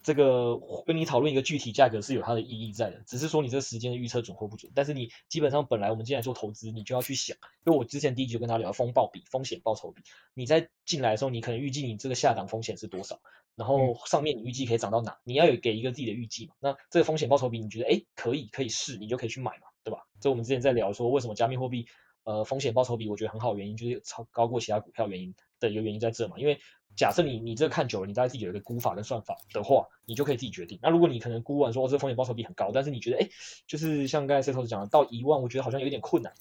[0.02, 4.72] 这个跟你讨论一个具体价格是有它的意义在的，只是说你这个时间的预测准或不准。
[4.74, 7.36] 但是你基本上本来我们进来做投资，你就要去想，
[7.66, 10.02] 因为我之前第一集就跟他聊风暴比、风险报酬比。
[10.34, 13.20] 你在进来的时候，你可能预计你这个下档风险是多少，
[13.56, 16.54] 然后上面你预计可以涨到哪，你要有给一个自己的预计嘛。
[16.60, 20.06] 那这个风险报酬比你觉得哎可以可以试，你就可以去买嘛，对吧？
[20.20, 21.86] 这我们之前在聊说为什么加密货币
[22.24, 26.58] 呃风险报酬比我觉得很好的原因，就是超高过其他股票原因的一个原因在这嘛，因为。
[26.96, 30.78] 假设你你这看久了，你大概自己有一个估法跟算法的话，你就可以自己决定。
[30.82, 33.28] 那如果你可能估完说，哦，这风险报酬比很高，但是你觉得哎，
[33.66, 36.32] 就是像刚才 Setos 讲的，到一万，我觉得好像有点困难。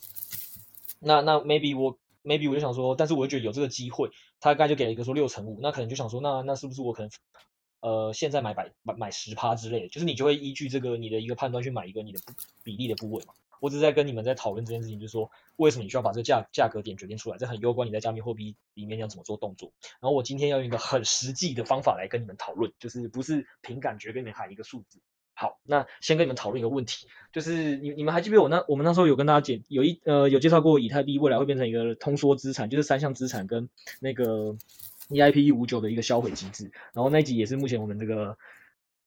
[1.00, 4.10] 那那 maybe 我 maybe 我就想说，但是我就觉得有这个机会，
[4.42, 7.12] 他大概就给了一个说六成五，那可能就想说，那那是不是我可能
[7.82, 12.20] 呃现在买百买买十趴之类的，就是你就会依据这个你的一个判断去买一个你的
[12.64, 13.34] 比例的部位嘛。
[13.60, 19.72] 我只是在跟你们在讨论这件事情，就是说为什么你需要把这个价价格点决定出来，这很攸关你在加密货币里面要怎么做动作。
[20.00, 25.00] 然后我今天要用一个很实际的方法来跟你们讨论，就是不是凭感觉跟你们喊一个数字。
[25.34, 33.70] 好，那先跟你们讨论一个问题，就是你你们还记不记得我那我们那时候有跟大家解，有一呃有介绍过以太币未来会变成一个通缩资产，就是三项资产跟
[34.00, 34.56] 那个
[35.10, 36.72] EIP 一五九的一个销毁机制。
[36.94, 38.38] 然后那集也是目前我们这个。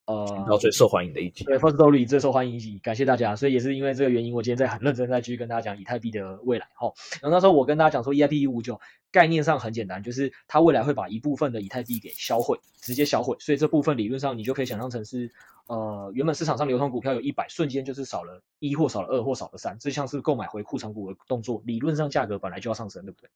[0.07, 3.37] 呃，然后最受欢迎的一集，对，Firstory 最受欢迎一集，感谢大家。
[3.37, 6.67] 所以也是因为这个原因，我今天在很认真在继续跟大家讲以太币的未来。
[6.75, 8.81] 哈，然后那时候我跟大家讲说，EIP 一五九
[9.12, 13.37] 概念上很简单，就是它未来会把一部分的以太币给销毁，直接销毁。
[13.38, 15.31] 所以这部分理论上你就可以想象成是，
[15.69, 21.62] 呃，原本市场上流通股票有一百，瞬间就是少了一或少了二或少了三，这像是购买回库藏股的动作。
[21.65, 23.31] 理论上价格本来就要上升，对不对？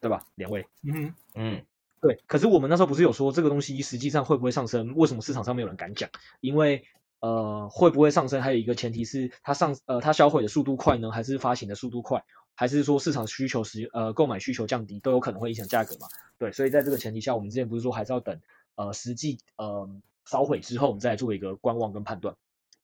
[0.00, 0.26] 对吧？
[0.34, 1.62] 两位，嗯嗯。
[2.00, 4.94] 对，可是我们那时候不是有说这个东西实际上会不会上升？
[4.96, 6.08] 为什么市场上没有人敢讲？
[6.40, 6.84] 因为
[7.20, 8.40] 呃，会不会上升？
[8.40, 16.08] 还有一个前提是它上呃它销毁的速度快呢，还是发行的速度快，还是说市场需求时呃购买需求降低，都有可能会影响价格嘛？
[16.38, 18.40] 对，所以在这个前提下，我们之前不是说还是要等
[18.76, 19.90] 呃实际呃
[20.24, 22.34] 烧毁之后，我们再来做一个观望跟判断。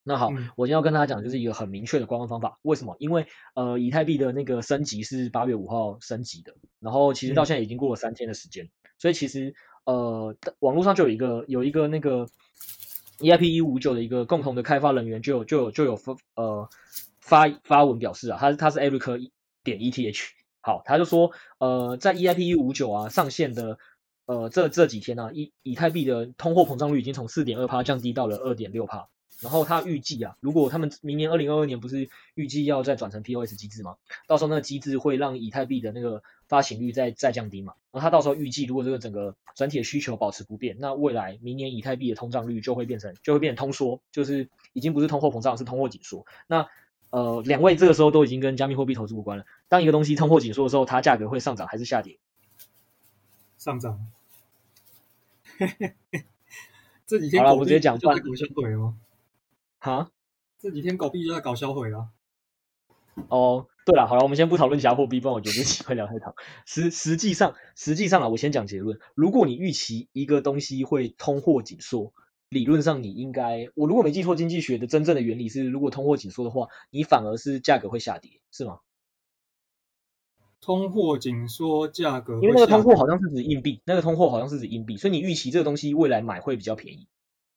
[0.08, 2.60] 那好，嗯、我今天要跟大家讲，就是一个很明确的观望方法。
[2.62, 2.94] 为什么？
[3.00, 9.54] 因为呃，以太币的那个升级是八月五号升级的，然后其实到现在已经过了三天的时间，嗯、所以其实
[9.84, 12.28] 呃，网络上就有一个有一个那个
[13.18, 16.68] EIP 一五九的一个共同的开发人员就有就有就有发呃
[17.20, 19.30] 发发文表示啊，他他是 Eric
[19.62, 20.20] 点 ETH，
[20.60, 23.78] 好，他就说呃，在 EIP 一五九啊上线的
[24.26, 29.08] 呃这这几天呢、啊，以以太币的通货膨胀率已经从四点二趴降低到了二点六趴。
[29.42, 33.96] 然后他预计啊，如果他们明年二零二二年不是预计要再转成 POS 机制吗？
[34.26, 37.74] 到时候那个机制会让以太币的那个发行率再再降低嘛。
[37.92, 46.26] 然后他到时候预计，如果这个整个整体的需求保持不变，那未来明年以太币的通胀率就会变成就会变成通缩，就是已经不是通货膨胀，是通货紧缩。
[46.46, 46.68] 那
[47.10, 49.46] 呃，两位这个时候都已经跟加密货币投资无关了。
[49.68, 52.18] 当一个东西通货紧缩的时候，它价格会上涨还是下跌？
[53.56, 54.06] 上涨。
[57.06, 58.98] 这几天好了，我直接讲，就在股市对吗？
[59.78, 60.10] 哈，
[60.58, 62.08] 这几天狗币就在搞销毁了。
[63.28, 66.34] 哦，对了，好了，我们先不讨论其他货币，不然我觉得这期会聊太长。
[66.66, 68.98] 实实际上，实际上啊，我先讲结论。
[69.14, 72.12] 如果你预期一个东西会通货紧缩，
[72.48, 78.80] 理论上你应该，我如果没记错，经济学的真正的原理是，如果通货紧缩的话，你反而是价格会下跌，是吗？
[80.60, 87.06] 通货紧缩，价格，因为那个通货好像是指硬币，那个通货好像是指硬币，所以你预期这个东西未来买会比较便宜。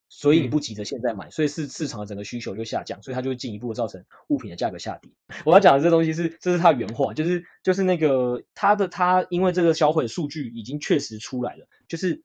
[0.09, 5.11] 所以你不急着现在买，所以市市场的整个需求就下降，所以它就会进一步造成物品的价格下跌。
[5.45, 12.23] 我要讲的这东西是，这是它原话，就是就是那个它的它，因为这个销毁数据已经确实出来了，就是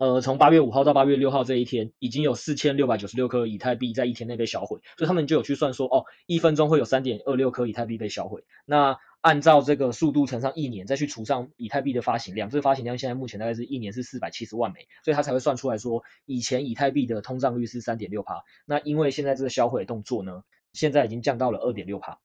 [0.00, 8.42] 呃从八月五号到八月六号这一天，已经有四千六百九十六颗以太币在一天内被销毁，所以他们就有去算说，哦，一分钟会有三点二六颗以太币被销毁。
[8.64, 22.18] 那按照这个速度乘上一年，再去除上以太币的发行量，这个发行量现在目前大概是一年是四百七十万枚，所以他才会算出来说，以前以太币的通胀率是三点六趴，那因为现在这个销毁动作呢，现在已经降到了二点六趴，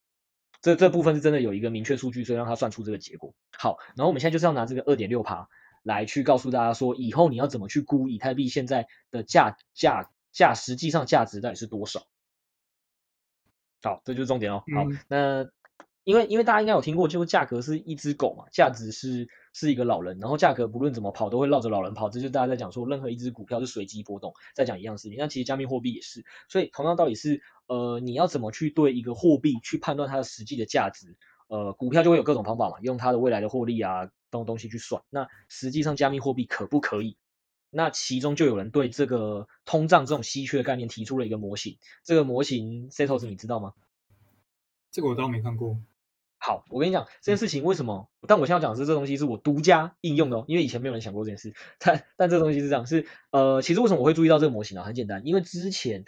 [0.62, 3.34] 这这部分是真的有一个明确数据，所以让他算出这个结果。
[3.58, 5.50] 好，然后我们现在就是要拿这个二点六趴
[5.84, 12.08] 来去告诉大家说，以后你要怎么去估以太币现在的价价价实际上价值到底是多少？
[13.84, 14.64] 好，这就是重点哦。
[14.74, 15.50] 好，嗯、那。
[16.06, 25.18] 因为因为大家应该有听过，就是价格是一只狗嘛，价值是是一个老人，然后价格不论怎么跑都会绕着老人跑，这就是大家在讲说任何一只股票是随机波动，在讲一样事情。
[25.18, 31.18] 那其实加密货币也是，所以同样道理是，呃，你要怎么去对一个货币去判断它的实际的价值？
[31.48, 35.02] 呃，股票就会有各种方法嘛，用它的未来的获利啊，这种东西去算。
[35.10, 37.18] 那实际上加密货币可不可以？
[37.72, 43.74] 那其中就有人对这个通胀这种稀缺的概念提出了一个模型，这个模型 Setos 你知道吗？
[44.92, 45.78] 这个我倒没看过。
[46.46, 48.08] 好，我跟你讲这件事情为什么？
[48.28, 51.56] 但我现在要讲的是这东西是我独家应用的哦，因为以前没有人想过这件事。
[51.80, 54.84] 但但这个东西是这样，是呃，其实为什么我会注意到这个模型呢？
[54.84, 56.06] 很简单，因为之前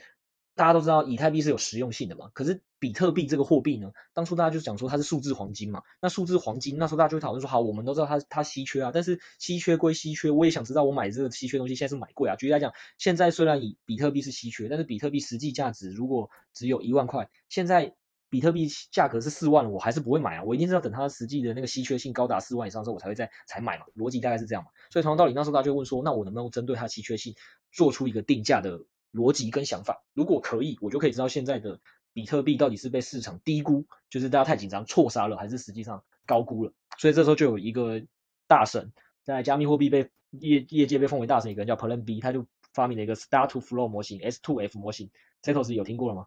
[0.54, 5.82] 大家都知道以太币是有实用性的嘛，可是比特币这个货币呢，当初大家就讲说它是数字黄金嘛。
[6.04, 12.36] 那数字黄金那时候大家就会讨论说，好，我们都知道它它稀缺啊，但是稀缺归稀缺，我也想知道我买这个稀缺东西现在是买贵啊。
[12.36, 17.96] 举例来讲，现在虽然以比特币是稀缺，但是比特币实际价值如果只有一万块，现在。
[18.30, 24.70] 比特币价格是四万，我还是不会买啊，我一定是要等它实际的那个稀缺性高达四万以上之后，我才会再才买嘛，逻辑大概是这样嘛。
[24.90, 27.36] 所以同样道理，那时候大家就问说，那我能不能针对它稀缺性
[27.72, 30.04] 做出一个定价的逻辑跟想法？
[30.14, 31.80] 如果可以，我就可以知道现在的
[32.14, 36.74] 比特币到底是被市场低估，就是大家太紧张错杀了，还是实际上高估了。
[36.98, 38.02] 所以这时候就有一个
[38.48, 38.92] 大神，
[39.24, 45.10] 在加密货币被业业界被奉为大神，一个人叫 Plan B，他就发明了一个 Start to Flow 模型，S2F 模型。
[45.44, 46.26] Setos 有听过了吗？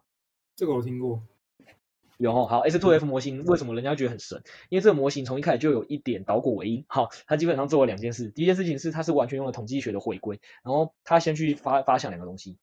[0.55, 1.21] 这个我听过。
[2.17, 4.43] 有哦，好，S2F 模型为什么人家觉得很神？
[4.69, 6.85] 因为这个模型从一开始就有一点倒果为因。
[6.87, 8.29] 好，它基本上做了两件事。
[8.29, 12.57] 第一件事情是，它是完全用了统计学的回归，然后他先去发发想两个东西。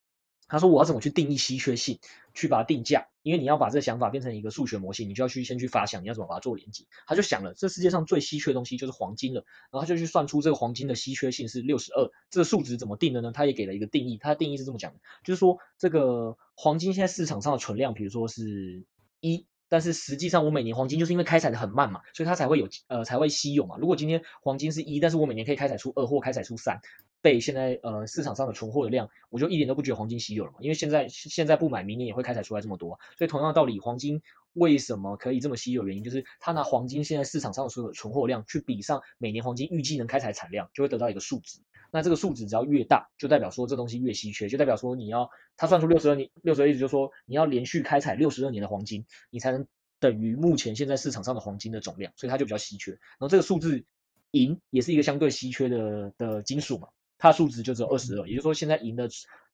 [0.50, 1.98] 他说：“我要怎么去定义稀缺性，
[2.32, 3.08] 去把它定价？
[3.22, 12.10] 因为你要把这个想法变成一个数学模型，你就要去先去发想你要怎么把它做连接。”他就想了，这世界上最稀缺的东西就是黄金了，然后他就去算出这个黄金的稀缺性是六十二。
[12.30, 13.30] 这个数值怎么定的呢？
[13.30, 18.86] 他也给了一个定义，他的定义是这么讲的，就是说这个黄金现在市场上的存量，比如说是
[19.20, 19.46] 一。
[19.70, 23.76] 但是实际上，我每年黄金就是因为开采的很慢嘛，所以它才会有呃才会稀有嘛。
[23.78, 26.80] 如果今天黄金是一，但是我每年可以开采出二或开采出三
[27.20, 30.58] 被，现在呃市场上的存货的量，我就一点都不觉得黄金稀有了嘛。
[30.60, 32.98] 因为现在现在不买，明年也会开采出来这么多。
[33.16, 35.86] 所以同样的道理，黄金为什么可以这么稀有？
[35.86, 41.60] 原因就是它拿黄金现在市场上的所有存货量去比上每年黄金预计能开采产量，就会得到一个数值。
[41.90, 49.66] 那这个数值只要越大，就代表说这东西越稀缺，就代表说你要它算出六十二年，六十二意思就是说你要连续开采六十二年的黄金，你才能
[49.98, 52.92] 等于目前现在市场上的黄金的总量，所以它就比较稀缺。
[52.92, 53.84] 然后这个数字
[54.32, 56.88] 银也是一个相对稀缺的的金属嘛，
[57.18, 59.08] 它数值就只有二十二，也就是说现在银的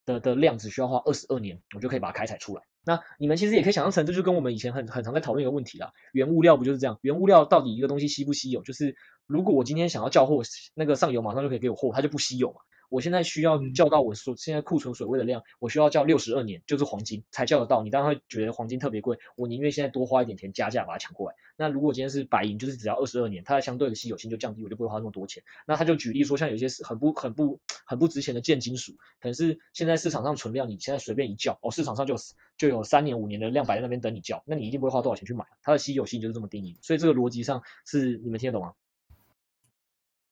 [0.04, 2.62] 的的量只需要花二十二年，我就可以把它开采出来。
[2.84, 6.98] 那你们其实也可以想象成，这就跟我们以前很很常在讨论一个问题啦，原物料不就是这样？
[7.00, 8.62] 原物料到底一个东西稀不稀有？
[8.62, 8.94] 就是
[9.26, 10.42] 如果我今天想要叫货，
[10.74, 12.56] 那个上游马上就可以给我货，它就不稀有嘛。
[12.94, 17.82] 我现在需要叫到我所现在库存水位的量，我需要叫六十二年，就是黄金才叫得到。
[17.82, 21.34] 你当然会觉得黄金特别贵，我宁愿现在多花一点钱加价把它抢过来。
[21.56, 25.42] 那如果今天是白银，就是只要二十二年，它的相对的稀有性就降低，我就不会花那么多钱。
[25.66, 32.20] 那他就举例说，像有些是很不很不很不值钱的贱金属，可能是现在市场上存量，你现在随便一叫，哦，市场上就有
[32.56, 36.78] 就有三年五年的量摆在那边等你叫，那你一定不会花多少钱去买，它的稀有性就是这么定义。
[36.80, 38.74] 所以这个逻辑上是你们听得懂吗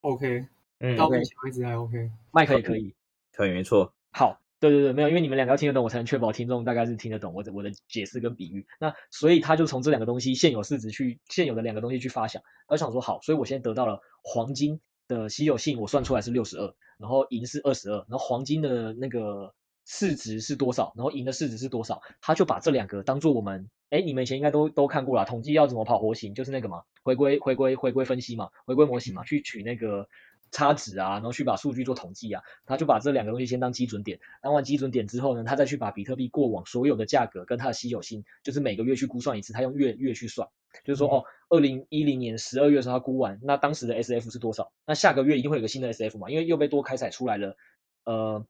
[0.03, 0.47] ？OK，
[0.83, 2.93] 嗯，到目前为止还 OK，麦克也可以。
[3.33, 3.95] 可以，没错。
[4.11, 8.67] 好，对对对，没有，因为你们两个要听得懂，我才能确保听众大概是听得懂我的我的解释跟比喻。
[8.81, 19.55] 那所以他就从这两个东西现有市值去现有的两个东西去发想，他想说好，所以我现在得到了黄金的稀有性，我算出来是六十二，然后银是二十二，然后黄金的那个
[19.87, 30.09] 市值是多少，然后银的市值是多少，他就把这两个当做我们，哎，你们以前应该都都看过了，统计要怎么跑模型，就是那个嘛，回归回归回归分析嘛，回归模型嘛，去取那个。
[30.53, 40.47] 差值啊，然后去把数据做统计啊，他就把这两个东西先当基准点，当完基准点之后呢，他再去把比特币过往所有的价格跟它的稀有性，就是每个月去估算一次，他用月月去算，
[40.85, 44.71] 就是说哦，二零一零年十二月的时候他估完，那当时的 SF 是多少？
[44.87, 47.57] 那下个月一定会有个新的 SF 嘛，因为又被多开采出来了。
[48.05, 48.45] 呃，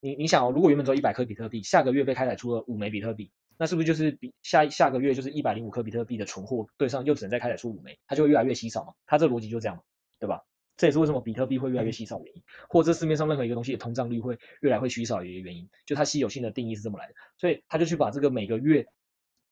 [0.00, 8.92] 你你想哦，如果原本只有一百颗比特币，下个月被开采出了五枚比特币，那是不是就是比下下个月就是一百零五颗比特币的存货对上又只能再开采出五枚，它就会越来越稀少嘛？
[9.06, 9.82] 它这个逻辑就这样嘛，
[10.20, 10.42] 对吧？
[10.78, 17.14] 这也是为什么比特币会越来越稀少的原因，或者市面上任何一个东西的通胀率会越来越稀少的一个原因，就它稀有性的定义是这么来的。
[17.36, 18.86] 所以他就去把这个每个月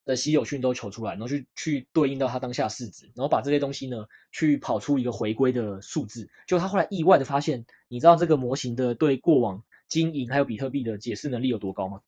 [0.05, 6.29] 的稀有性都求出来，然后去去对应到它当下市值，然后把这些东西呢去跑出一个回归的数字。
[6.47, 12.01] 就他后来意外的发现，你知道这个模型的对过往金银还有比特币的解释能力有多高吗？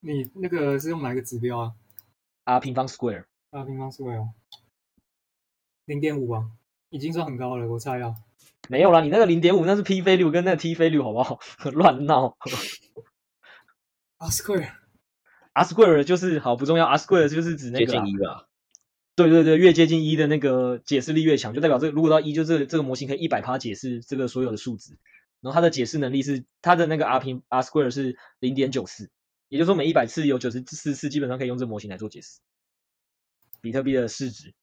[0.00, 1.74] 你那个是用哪个指标啊
[2.44, 4.30] ？R 平方 square，R 平方 square，
[5.84, 6.50] 零点五啊。
[6.94, 8.14] 已经算很高了，我猜啊，
[8.68, 11.40] 没有啦，你那个零点五那是 P value 跟那个 T value 好不好？
[11.72, 12.36] 乱闹。
[14.18, 18.46] R square，R square 就是好不重要，R square 就是指那个接近一吧？
[19.16, 24.96] 对对对，越接近一的那个解释力越强，就代表这个如果到一，就这个这个模型可以一百趴解释这个所有的数值，
[25.40, 29.10] 然后它的解释能力是它的那个 R 平 R square 是零点九四，
[29.48, 32.38] 也就是说每一百次有九十四次基本上可以用这个模型来做解释，
[33.60, 34.54] 比特币的市值。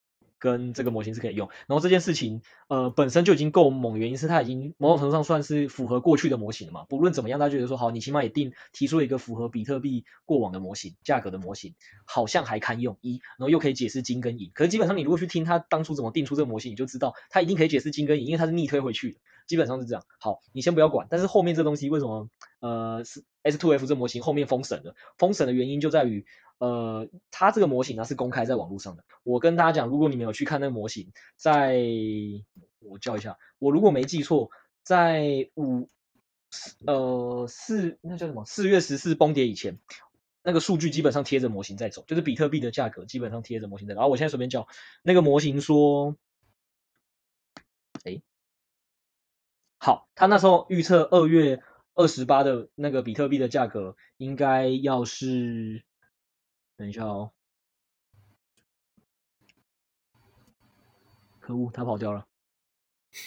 [0.41, 6.83] 跟这个模型是可以用，然后这件事情，呃，本身就已经够猛，原因是它已经某种程度上算是符合过去的模型了嘛。
[6.89, 11.75] 不论怎么样，大家觉得说好，你起码也定提出了一个符合比特币过往的模型价格的模型，
[12.05, 14.49] 好像还堪用一，然后又可以解释金跟银。
[14.55, 19.19] 可是基本上你如果去听他当初怎么定出这个模型，你就知道他一定可以解释金跟银，因为他是逆推回去的，
[19.51, 20.01] 基本上是这样。
[20.17, 22.29] 好，你先不要管，但是后面这东西为什么
[22.61, 24.95] 呃是 S2F 这模型后面封神了？
[25.17, 26.25] 封神的原因就在于。
[26.61, 29.03] 呃，它这个模型呢是公开在网络上的。
[29.23, 31.81] 我跟大家讲，如果你没有去看那个模型，在
[32.79, 34.51] 我叫一下，我如果没记错，
[34.83, 35.89] 在五
[36.85, 39.79] 呃四那叫什么四月十四崩跌以前，
[40.43, 44.01] 那个数据基本上贴着模型在走，就是比特币的价格基本上贴着模型在走。
[44.01, 44.67] 然后我现在随便叫
[45.01, 46.15] 那个模型说，
[49.84, 51.59] 好，他那时候预测二月
[51.95, 55.84] 二十八的那个比特币的价格应该要是，
[56.77, 57.32] 等一下哦，
[61.39, 62.27] 可恶，他跑掉了。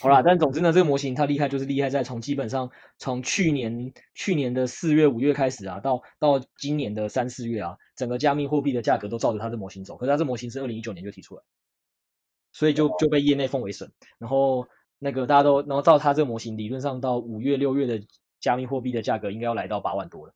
[0.01, 9.97] 好啦，但总之呢，这个模型它厉害，就是厉害在从基本上从去年去年的四月五月开始啊，到到今年的三四月啊，整个加密货币的价格都照着它的模型走。
[9.97, 11.43] 可是它这模型是二零一九年就提出来，
[12.53, 13.93] 所以就就被业内奉为神。
[14.19, 14.69] 然后
[15.05, 18.07] 那个大家都，然后照它这个模型，理论上到五月六月的
[18.41, 20.33] 加密货币的价格应该要来到八万多了。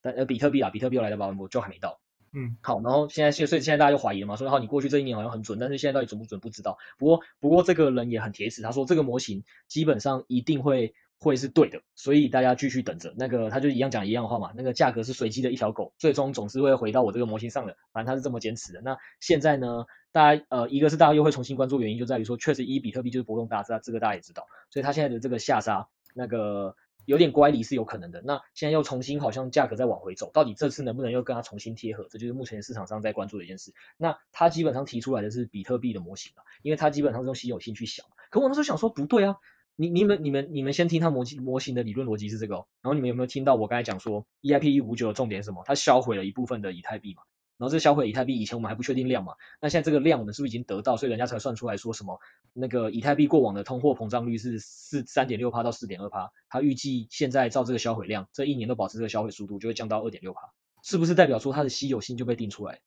[0.00, 1.98] 但呃，比特币啊，比特币要来到八万多，就还没到。
[2.32, 6.78] 嗯，好，然后现在现所以现在大家就怀疑了嘛，说好你过去这一年好像很准，但是现在到底准不准不知道。
[6.96, 13.12] 不过不过这个人也很铁齿，他说这个模型基本上一定会会是对的，所以大家继续等着。
[13.16, 18.80] 那个他就一样讲一样的话嘛，那个价格是随机的一条狗，最终总是会回到我这个模型上的，反正他是这么坚持的。
[18.80, 26.76] 那现在呢，大家呃一个是大家又会重新关注原因就在于说，确实一比特币就是波动大，这这个大家也知道，所以他现在的这个下杀那个。
[27.06, 32.06] 有点乖离是有可能的，那现在又重新好像价格在往回走，到底这次能不能又跟它重新贴合？
[32.08, 33.74] 这就是目前市场上在关注的一件事。
[33.98, 38.06] 那他基本上提出来的是比特币的模型了，因为他基本上是用稀有性去想。
[38.30, 39.36] 可我那时候想说不对啊，
[39.76, 45.62] 你你们你们你们先听他模型模型的理论逻辑是这个哦，然后你们有没有听到我刚才讲说 EIP 一五九的重点是什么？
[45.66, 47.20] 它销毁了一部分的以太币嘛？
[47.56, 50.96] 然后这销毁以太币，以前我们还不确定量嘛，那现在这个量我们是不是已经得到？
[50.96, 52.20] 所以人家才算出来说什么
[52.52, 60.40] 那个以太币过往的通货膨胀率是四三点六趴到四点二趴，他预计现在照这个销毁量，这一年都保持这个销毁速度，就会降到二点六趴，
[60.82, 62.80] 是不是代表说它的稀有性就被定出来？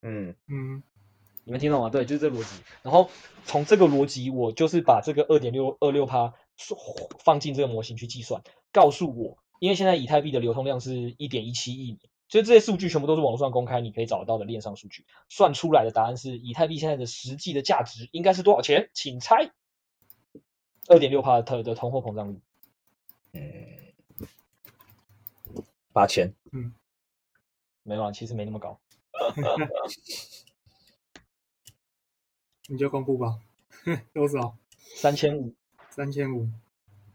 [0.00, 0.82] 嗯嗯，
[1.44, 1.90] 你们听懂吗？
[1.90, 2.62] 对，就是这个逻辑。
[2.82, 3.10] 然后
[3.44, 6.32] 从这个逻辑，我就是把这个二点六二六趴
[7.24, 11.98] 放进这个模型去计算，告诉我，因为现在以太币的流通量是一点一七亿年。
[12.28, 15.06] 所以这些数据全部都是网络上公开，你可以找得到的链上数据。
[15.28, 18.90] 算出来的答案是，以太币现在的实际的价值应该是多少钱？
[18.92, 19.52] 请猜。
[20.88, 22.40] 二点六帕特的通货膨胀率。
[23.32, 23.46] 嗯，
[25.92, 26.34] 八千。
[26.50, 26.74] 嗯，
[27.84, 28.80] 没有啊，其实没那么高。
[32.68, 33.38] 你就公布吧。
[34.12, 34.58] 多少？
[34.96, 35.54] 三千五。
[35.90, 36.48] 三千五。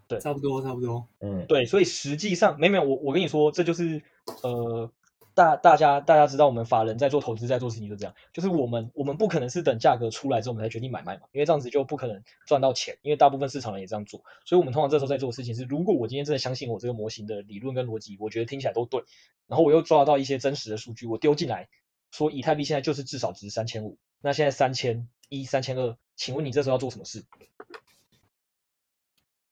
[0.08, 1.06] 对，差不多，差不多。
[1.20, 4.02] 嗯，对，所以实际上没没有，我我跟你说，这就是
[4.44, 4.90] 呃。
[5.34, 19.04] 大大家大家知道，我们法人在做投资，在做事情就这样，就是我们我们不可能是等价格出来之后我们才决定买卖嘛，因为这样子就不可能赚到钱，因为大部分市场人也这样做，所以我们通常这时候在做的事情是，如果我今天真的相信我这个模型的理论跟逻辑，我觉得听起来都对，
[19.48, 21.70] 然后我又抓到一些真实的数据，我丢进来，
[22.12, 27.24] 说以太币现在就是至少值三千五，那现在三千一、三千二，请问你这时候要做什么事？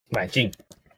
[0.10, 0.52] 买进。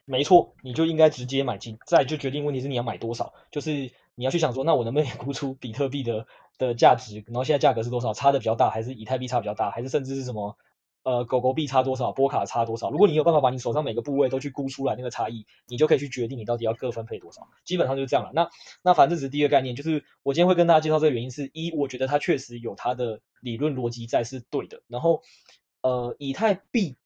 [0.04, 3.92] 没错，你就应该直接买进，再就决定问题是你要买多少，就是。
[4.14, 6.26] 你要去想说，那我能不能 估出比特币的
[6.58, 7.24] 的价值？
[7.26, 8.12] 然后现在价格是多少？
[8.12, 10.56] 差的比较大，还是以太币差比较大，还是甚至是什么？
[11.04, 12.12] 呃，狗狗币差多少？
[12.12, 12.90] 波卡差多少？
[12.90, 17.48] 如果你有办法把你手上每个部位都去估出来那个差异，你就可以去决定你到底要各分配多少。
[17.64, 18.30] 基本上就是这样了。
[18.34, 18.48] 那
[18.84, 24.82] 那反正只是第一个概念，就是我今天会跟大家介绍这个原因是一，我觉得它确实有它的理论逻辑在是对的。
[24.86, 25.22] 然后
[25.80, 26.96] 呃，以太币。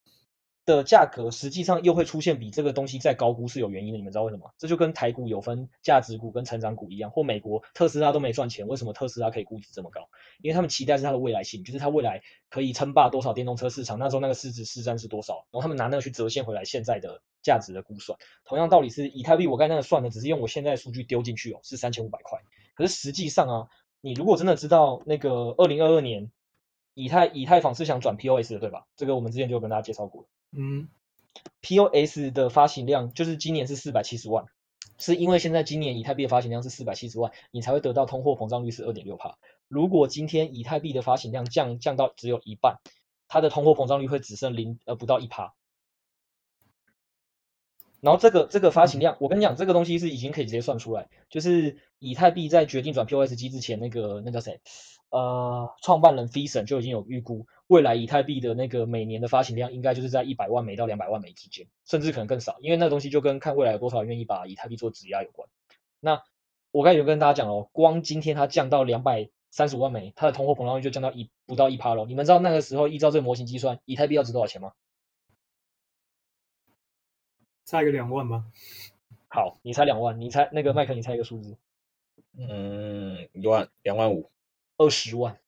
[0.67, 4.53] 的价格实际上又会出现比这个东西再高估是有原因的，你们知道为什么？
[4.59, 10.09] 这就跟台股有分价值股跟成长股一样，或美国特斯拉都没赚钱，为什么特斯拉可以估值这么高？
[10.43, 18.19] 因为他们期待是它的未来性，就是它未来可以称霸多少电动车市场，那时候那个市值市占是多少，然后他们拿那个去折现回来现在的价值的估算。
[18.45, 22.41] 同样道理是以太币，我刚才那个算的只是用我现在的数据丢进去哦，是三千五百块。
[22.75, 23.69] 可是实际上啊，
[24.01, 26.33] 你如果真的知道那个二零二二年
[26.95, 28.87] 以太以太坊是想转 POS 的，对吧？
[28.97, 30.29] 这个我们之前就有跟大家介绍过了。
[30.53, 30.89] 嗯
[31.63, 34.47] ，POS 的发行量就是今年是四百七十万，
[34.99, 39.39] 是因为现在今年以太币的发行量是四百七十万，你才会得到通货膨胀率是二点六帕。
[39.69, 42.79] 如果今天以太币的发行量降降到只有一半，
[43.29, 45.55] 它的通货膨胀率会只剩零呃不到一帕。
[48.07, 54.61] 然后这个这个发行量，我跟你讲，这个东西是已经可以直接算出来，就是以太币在决定转 POS 机之前，那个那叫谁？
[55.11, 65.49] 呃，创办人 Fison 就已经有预估，未来以太币的那个每年的发行量应该就是在一百万枚到两百万枚之间，甚至可能更少，因为那个东西就跟看未来有多少人愿意把以太币做质押有关。
[65.99, 66.23] 那
[66.71, 72.05] 我刚才有跟大家讲哦，光今天它降到两百三十五万枚，它的通货膨胀率就降到一不到一趴了。
[72.05, 74.75] 你们知道那个时候依照这个模型计算，以太币要值多少钱吗？
[77.67, 78.47] 差一个两万吗？
[79.29, 81.59] 好，你猜两万，你猜那个麦克，你猜一个数字。
[82.39, 84.31] 嗯，一万两万五。
[84.79, 85.39] 二十万，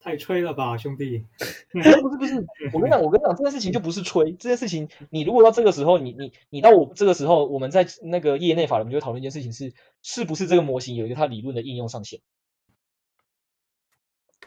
[0.00, 1.26] 太吹了吧，兄弟！
[1.70, 12.20] 不是不是，我跟你讲，我跟你讲，这件事情就不是吹，这件事情你如果到这个时候，你你你到我这个时候，我们在那个业内法人就讨论一件事情是，是不是这个模型有一个它理论的应用上限？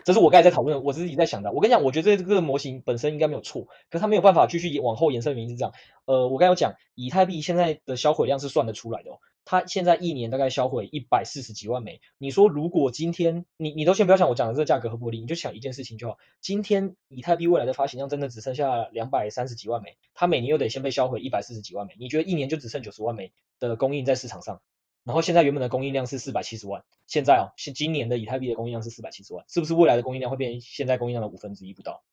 [0.05, 1.51] 这是我刚才在讨论，我自己在想的。
[1.51, 5.73] 我跟你讲，我觉得这个模型本身应该没有错，可是它没有办法继续往后延伸原因是这样。
[6.05, 9.19] 呃，我刚才有讲，以太币现在的销毁量是算得出来的哦。
[9.45, 12.01] 它现在一年大概销毁一百四十几万枚。
[12.19, 16.17] 你说如果今天你你都先不要想我讲的这个价格合不合理，你就想一件事情就好。
[16.39, 21.95] 今天以太币未来的发行量真的只剩下两百三十几万枚，它每年又得先被销毁一百四十几万枚。
[21.97, 24.61] 你觉得一年就只剩九十万枚的供应在市场上？
[25.09, 32.03] 然后现在原本的供应量是四百七十万，现在哦，现今年的以太币的供应量是四百七十万，是不是未来的供应量会变成现在供应量的五分之一不到？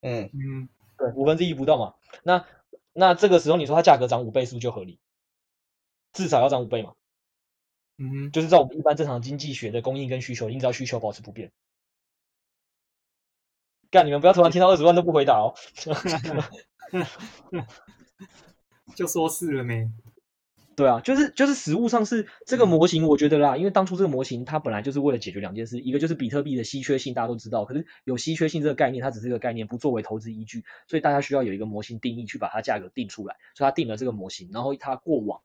[0.00, 1.94] 嗯嗯，对，五分之一不到嘛。
[2.24, 2.44] 那
[2.92, 4.98] 那这个时候你说它价格涨五倍是不是就合理？
[6.12, 6.94] 至少要涨五倍嘛。
[7.98, 11.52] 嗯，就是在我们一般正常经济学的供应跟需求，你只要需求保持不变。
[13.92, 15.54] 干，你们不要突然听到二十万都不回答哦。
[18.96, 19.88] 就说是了没？
[20.74, 35.40] 对啊，就是就是实物上是这个模型，我觉得啦，因为当初这个模型它本来就是为了解决两件事，一个就是比特币的稀缺性，大家都知道，可是有稀缺性这个概念，它只是一个概念，不作为投资依据，所以大家需要有一个模型定义去把它价格定出来，所以它定了这个模型，然后它过往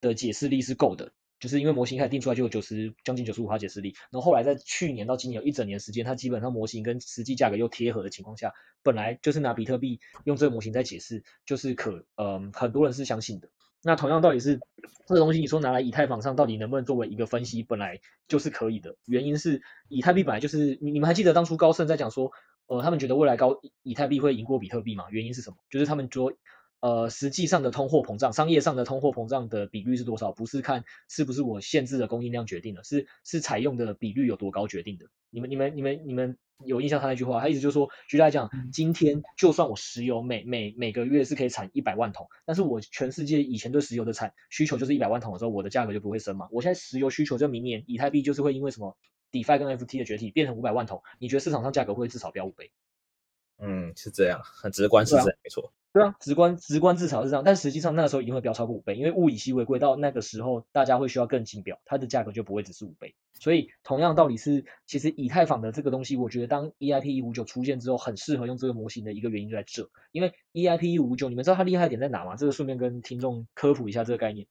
[0.00, 13.48] 的解释力是够的，就是因为模型开始定出来就有九十将近九十五趴解释力，然后后来在去年到今年有一整年时间，它基本上模型跟实际价格又贴合的情况下，本来就是拿比特币用这个模型在解释，就是可嗯、呃、很多人是相信的。
[13.82, 14.60] 那同样道理是，
[15.06, 18.96] 这个东西你说拿来以太坊上到底能不能作为一个分析，本来就是可以的。
[19.06, 22.30] 原因是以太币本来就是你你们还记得当初高盛在讲说，
[22.66, 25.04] 呃，他们觉得未来高以太币会赢过比特币吗？
[25.10, 25.56] 原因是什么？
[25.70, 26.32] 就是他们说。
[26.82, 30.32] 呃，实际上的通货膨胀，商业上的通货膨胀的比率是多少？
[30.32, 35.04] 不是看是不是我限制的供应量决定的，是是采用的比率有多高决定的。
[35.28, 37.40] 你们、你们、你们、你们有印象他那句话？
[37.40, 46.48] 他意思就是说，举例来讲，今天就算我石油每每每个月是可以产一百万桶，但是我全世界以前对石油的产需求就是一百万桶的时候，我的价格就不会升嘛。
[46.50, 48.96] 我现在石油需求就明年以太币就是会因为什么
[49.32, 52.70] DeFi 跟 FT 的崛起变成五百万桶，你觉得市场上价格会至少飙五倍？
[53.58, 55.72] 嗯，是这样，很直观，是这样，没错。
[55.92, 63.16] 对啊，直观直观至少是这样，但实际上那个时候一定会飙超过五倍，因为物以稀为贵，到那个时候大家会需要更金表，它的价格就不会只是五倍。
[63.40, 72.36] 所以同样道理是，其实以太坊的这个东西，我觉得当 EIP 一五九出现之后，很适合用这个模型的一个原因就在这，因为 EIP 一五九，你们知道它厉害点在哪吗？
[72.36, 74.46] 这个顺便跟听众科普一下这个概念，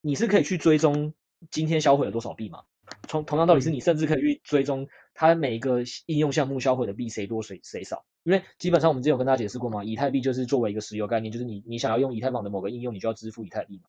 [0.00, 1.12] 你是可以去追踪
[1.50, 2.62] 今天销毁了多少币吗？
[3.06, 8.06] 从同样道理是，你甚至可以去追踪它每一个应用项目销毁的币谁多谁谁少。
[8.28, 13.84] 因为基本上我们之前有跟大家解释过嘛，以太币就是作为一个石油概念，就是你你想要用以太坊的某个应用，你就要支付以太币嘛。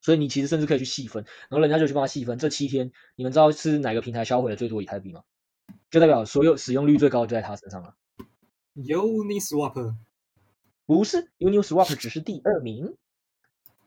[0.00, 2.38] 所以你其实甚至可以去细分，然后人家就去帮他细分。
[2.38, 5.24] 这七天你们知道是哪个平台销毁了最多以太币吗？
[5.90, 7.96] 就代表所有使用率最高的就在他身上了。
[8.76, 9.96] Uniswap
[10.86, 12.96] 不是，Uniswap 只是第二名。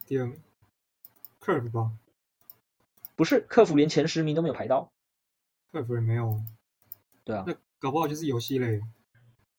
[0.05, 0.41] 第二名
[1.39, 1.93] ，Curve 吧？
[3.15, 4.91] 不是，客服连前十名都没有排到。
[5.71, 6.41] Curve 也没有。
[7.23, 8.81] 对啊，那搞不好就是游戏类。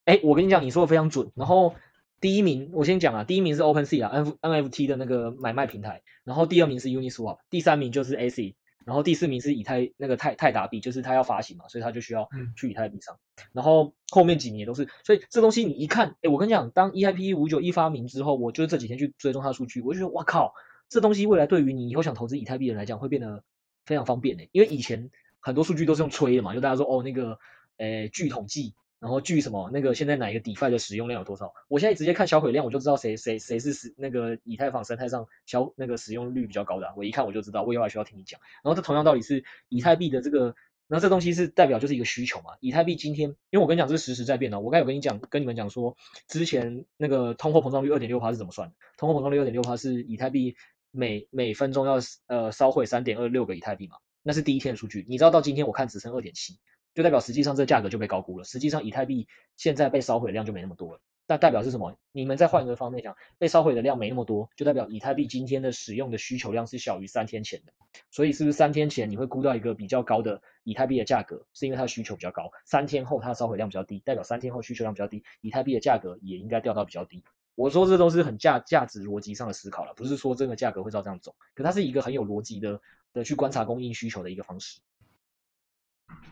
[0.07, 1.33] 哎，我跟你讲，你说的非常准。
[1.35, 1.75] 然后
[2.21, 6.03] 第一名，我先讲啊，第一名是 OpenSea 啊，N NFT 的那个买卖平台。
[6.23, 8.55] 然后第二名是 Uniswap，第三名就是 AC，
[8.85, 13.17] 然后第四名是以太那个泰泰达币，就是他要发行嘛，所以他就需要去以太币上。
[13.17, 20.55] 嗯、然后后面几年也都是，所以这东西你一看，哎，我跟你讲，当 EIP 五九一发明之后，我就是这几天去追踪它的数据，我就觉得哇靠，
[20.89, 23.43] 这东西未来对于你以后想投资以太币的人来讲，会变得
[23.85, 27.41] 非常方便诶，因为以前很多数据都是用吹的嘛，就大家说哦那个，
[27.79, 28.75] 诶，据统计。
[29.07, 31.55] 然后据什么那个现在哪一个 DeFi 的使用量有多少？
[31.69, 38.41] 我现在直接看销毁量，我就知道谁谁谁是使那个以太坊生态上销那个使用率比较高的，我一看我就知道，我以后还需要听你讲。
[38.65, 40.57] 然后这同样道理是以太币的这个，
[40.89, 42.57] 那这东西是代表就是一个需求嘛？
[42.59, 45.97] 以太币今天，因为我跟你讲这是实时在变的，我刚有跟你讲跟你们讲说，
[46.27, 48.75] 之前那个通货膨胀率二点六趴是怎么算的？
[48.99, 50.57] 通货膨胀率二点六趴是以太币
[50.91, 53.99] 每每分钟要呃烧毁三点二六个以太币嘛？
[54.25, 56.59] 那是第一天的数据，你知道到今天我看只剩二点七。
[56.97, 58.45] 就代表实际上这价格就被高估了。
[58.45, 59.29] 实际上以太币
[59.59, 61.01] 现在被烧毁的量就没那么多了。
[61.29, 61.95] 那代表是什么？
[62.13, 67.73] 你们再换一个方面讲，被烧毁的量没那么多，就代表以太币今天的使用的需求量是小于三天前的。
[68.11, 72.51] 所以是不是三天前你会估到一个比较高的以太币的价格，是因为它的需求比较高？
[72.65, 77.23] 三天后它的烧毁量比较低，代表三天后需求量比较低，以太币的价格也应该掉到比较低。
[77.57, 81.35] 我说这都是很价价值逻辑上的思考了，不是说这个价格会照这样走。
[81.55, 82.81] 可它是一个很有逻辑的
[83.13, 84.81] 的去观察供应需求的一个方式。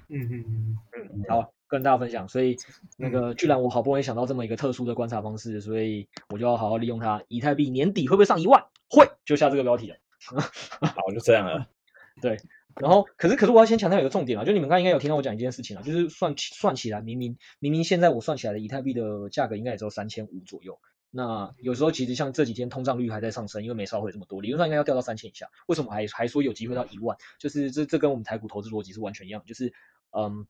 [0.08, 2.28] 嗯嗯嗯嗯，好，跟大家分享。
[2.28, 2.56] 所以
[2.96, 7.22] 那个，居然我好不容易想到这么一个特殊的观察方式，所以我就要好好利用它。
[7.28, 8.64] 以太币年底会不会上一万？
[8.88, 9.96] 会，就下这个标题了。
[10.80, 11.66] 好，就这样了。
[12.22, 12.38] 对，
[12.80, 20.78] 然后，可是可是我要先强调一个重点啊，就你们刚刚应该有听到我讲一件事情啊，就是算算起来，明明明明现在我算起来的以太币的价格应该也只有三千五左右。
[21.14, 25.48] 那有时候其实像这几天通胀率还在上升，因为没烧毁这么多，理论上应该要掉到三千以下。
[25.66, 27.16] 为什么还还说有机会到一万？
[27.38, 29.72] 就是这这跟我们台股投资逻辑是完全一样，就是
[30.10, 30.46] 嗯。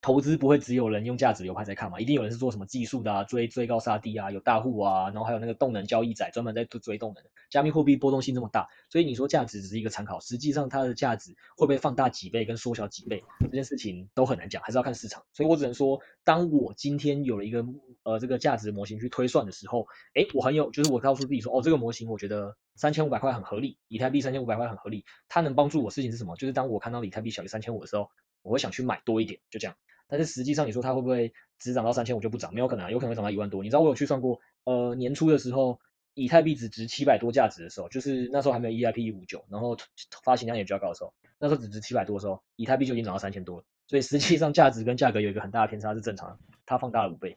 [0.00, 7.24] 投资不会只有人用价值流派在看嘛，一定有人是做什么技术的啊，追追高杀低啊，有大户啊，然后还有那个动能交易仔专门在追动能。
[7.50, 15.24] 加密货币波动性这么大，所以你说价值只是一个参考，实际上它的价值会不会放大几倍跟缩小几倍，这件事情都很难讲，还是要看市场。
[15.32, 17.64] 所以我只能说，当我今天有了一个
[18.02, 26.36] 呃这个价值模型去推算的时候，哎，我很有就是我告诉自己说，哦，这个模型我觉得三千五百块很合理，以太币三千五百块很合理，它能帮助我事情是什么？
[26.36, 28.10] 就是当我看到以太币小于三千五的时候，
[28.48, 29.76] 我会想去买多一点，就这样。
[30.06, 32.54] 但是实际上，你说它会不会只涨到三千五就不涨？
[32.54, 33.62] 没有可能啊，有可能会涨到一万多。
[33.62, 35.78] 你知道我有去算过，呃，年初的时候，
[36.14, 39.76] 以太币只值七百多价值的时候，就是那时候还没有 EIP 一五九，然后
[40.24, 43.64] 发行量也比较高的时候，那时候只值七百多的时候，以太币就已经涨到三千多了。
[43.86, 47.36] 所以实际上价值跟价格有一个很大的偏差是正常的，它放大了五倍，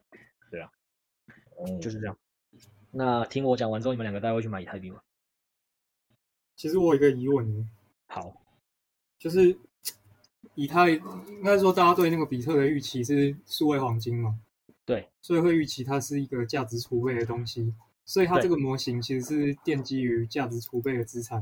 [0.50, 0.72] 对啊，
[1.66, 2.18] 嗯，就是这样。
[2.90, 5.02] 那听我讲完之后，你们两个大家会去买以太币吗？
[6.56, 7.70] 其实我有一个疑问。
[8.08, 8.42] 好，
[9.20, 9.58] 就是。
[10.56, 14.38] 以太应该说，大家对那个比特的预期是数位黄金嘛？
[14.86, 17.74] 对，所以会预期它是一个价值储备的东西，
[18.04, 21.42] 所以它这个模型其实是奠基于价值储备的资产。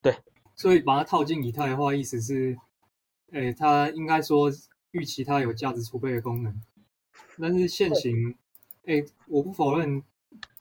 [0.00, 0.16] 对，
[0.54, 2.56] 所以把它套进以太的话，意思是，
[3.32, 4.50] 诶，它应该说
[4.92, 6.62] 预期它有价值储备的功能，
[7.38, 8.34] 但是现行，
[8.84, 10.02] 诶，我不否认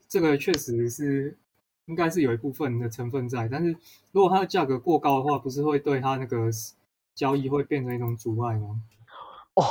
[0.09, 1.37] 这个确实是
[1.85, 3.77] 应该是有一部分的成分在，但是
[4.11, 6.49] 如果它的价格过高的话，不是会对它那个。
[7.17, 8.79] 交易会变成一种阻碍吗？
[9.55, 9.63] 哦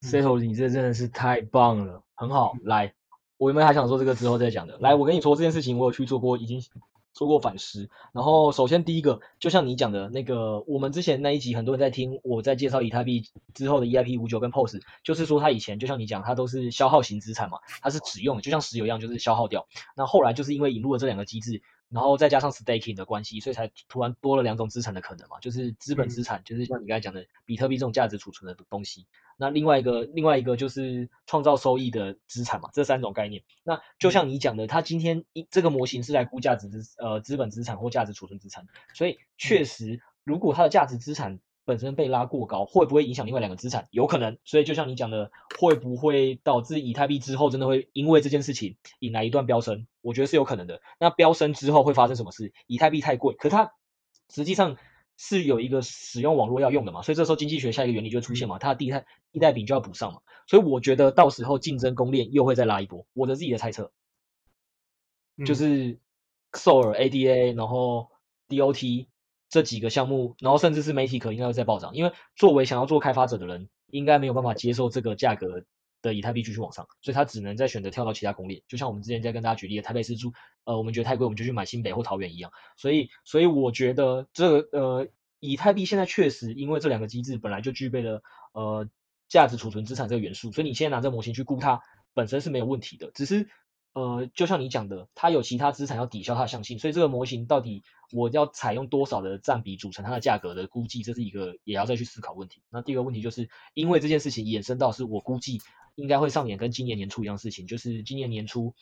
[0.00, 2.54] ，Seto，你这真的是太棒了，很好。
[2.64, 2.94] 来，
[3.36, 4.78] 我有没有还想说这个之后再讲的？
[4.78, 6.62] 来，我跟你说这件事情，我有去做过，已经
[7.12, 7.90] 做过反思。
[8.14, 19.66] 然后，首先第一个，就像你讲的那个，我们之前那一集很多人在听，我在介绍以太币之后的 EIP 五九跟 POS，就是说它以前就像你讲，它都是消耗型资产嘛，它是只用，就像石油一样，就是消耗掉。
[19.94, 21.60] 那后来就是因为引入了这两个机制。
[21.88, 29.06] 然后再加上 staking 的关系，所以才突然多了两种资产的可能嘛，就是资本资产，就是像你刚才讲的比特币这种价值储存的东西。
[29.36, 33.42] 那另外一个，另外一个就是创造收益的资产嘛，这三种概念。
[33.62, 41.40] 那就像你讲的，它今天一这个模型是来估价值资呃资本资产或价值储存资产，所以确实，如果它的价值资产。
[41.66, 43.88] 本身被拉过高，会不会影响另外两个资产？
[43.90, 49.86] 有可能，所以就像你讲的，会不会导致以太币之后真的会因为这件事情引来一段飙升？
[50.00, 50.80] 我觉得是有可能的。
[51.00, 52.52] 那飙升之后会发生什么事？
[52.68, 53.72] 以太币太贵，可它
[54.30, 54.76] 实际上
[55.18, 60.20] 是有一个使用网络要用的嘛，所以这时候经济学下一个原理就会出现嘛，它的地代地代品就要补上嘛。
[60.46, 63.04] 所以我觉得到时候竞争公链又会再拉一波。
[63.12, 63.90] 我的自己的猜测
[65.44, 65.98] 就是
[66.52, 68.10] Sol、ADA，然后
[68.48, 69.08] DOT。
[69.48, 75.62] 这几个项目，然后甚至是媒体可应该会再暴涨，因为作为想要做开发者的人，应该没有办法接受这个价格
[76.02, 80.32] 的以太币继续往上，所以他只能再选择跳到其他公链，就像我们之前在跟大家举例的台北市住，
[80.64, 82.50] 呃，我们觉得太贵，我们就去买新北或桃园一样。
[82.76, 88.22] 所以，所以我觉得这个呃，以太币现在确实因为这两个机制本来就具备了
[88.52, 88.88] 呃
[89.28, 91.80] 价值储存资产这个元素，所以你现在拿这模型去估它
[92.14, 93.48] 本身是没有问题的，只是。
[93.96, 97.82] 呃，就像你讲的，它有其他资产要抵消它的象性，所以这个模型到底
[98.12, 102.60] 我要采用多少的占比组成它的价格的估计，这是一个也要再去思考问题。
[102.68, 105.62] 那第二个问题就是，因为这件事情衍生到是我估计
[105.94, 108.74] 应该会上演跟今年年初一样事情，就是今年年初，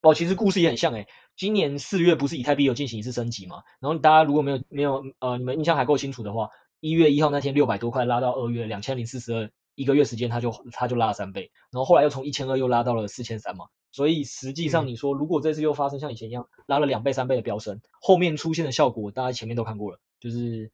[0.00, 1.06] 哦，其实故事也很像诶，
[1.36, 3.64] 今年四月不是以太币有进行一次升级嘛？
[3.80, 6.48] 然后大家如果没有没有呃，你们印象还够清楚的话，
[6.80, 13.66] 一月一号那天六百多块拉到二月两千零四十二，一个月时间它就它就拉了三倍，然后后来又从一千二又拉到了四千三嘛。
[13.96, 20.70] 所以实际上，你说如果这次又发生像以前一样拉了两倍、三倍的飙升，后面出现的效果，大家前面都看过了，就是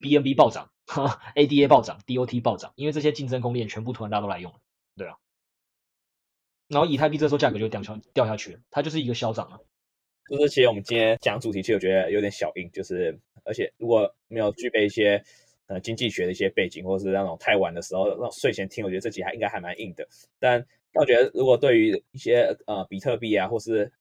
[0.00, 4.58] BNB 暴涨，ADA 暴涨，DOT 暴涨，因为这些竞争公链全部突然大家都来用了，
[4.98, 5.16] 对啊。
[6.68, 9.58] 然后以太币这时候价格就掉下掉下去了，它就是一个消涨啊。
[10.28, 15.24] 就是其实我们今天讲主题，其实我觉得有点小硬，就是而且如果没有具备一些
[15.68, 20.06] 呃经济学的一些背景，或者是那种太晚的时候那种睡前听，我觉得这集还应该还蛮硬的，
[20.38, 20.66] 但。
[20.92, 23.92] 那我觉得，如果对于一些呃比特币啊，或是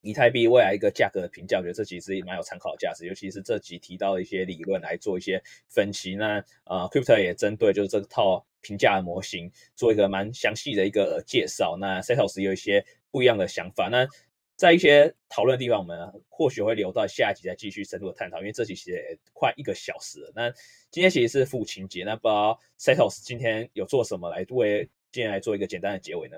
[0.00, 3.06] 以太币未来一个价格的评价，我觉得这其实也蛮有参考价值。
[3.06, 6.14] 尤其是这集提到的一些理论来做一些分析。
[6.14, 11.76] 那呃，Crypto 也针对就是这套评价的模型做一个蛮详细的一个介绍。
[11.80, 13.88] 那 Setos 有一些不一样的想法。
[13.90, 14.06] 那
[14.54, 15.98] 在一些讨论的地方，我们
[16.28, 18.38] 或许会留到下一集再继续深入的探讨。
[18.38, 20.32] 因为这集其实也快一个小时了。
[20.34, 20.50] 那
[20.90, 24.88] 今天其实是父亲节，那不知道 Setos 今天有做什么来为？
[25.10, 26.36] 今天来做一个简单的结尾呢，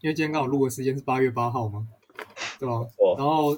[0.00, 1.86] 因为今天刚好录的时间是八月八号嘛，
[2.58, 2.74] 对吧？
[2.98, 3.14] 哦。
[3.18, 3.54] 然后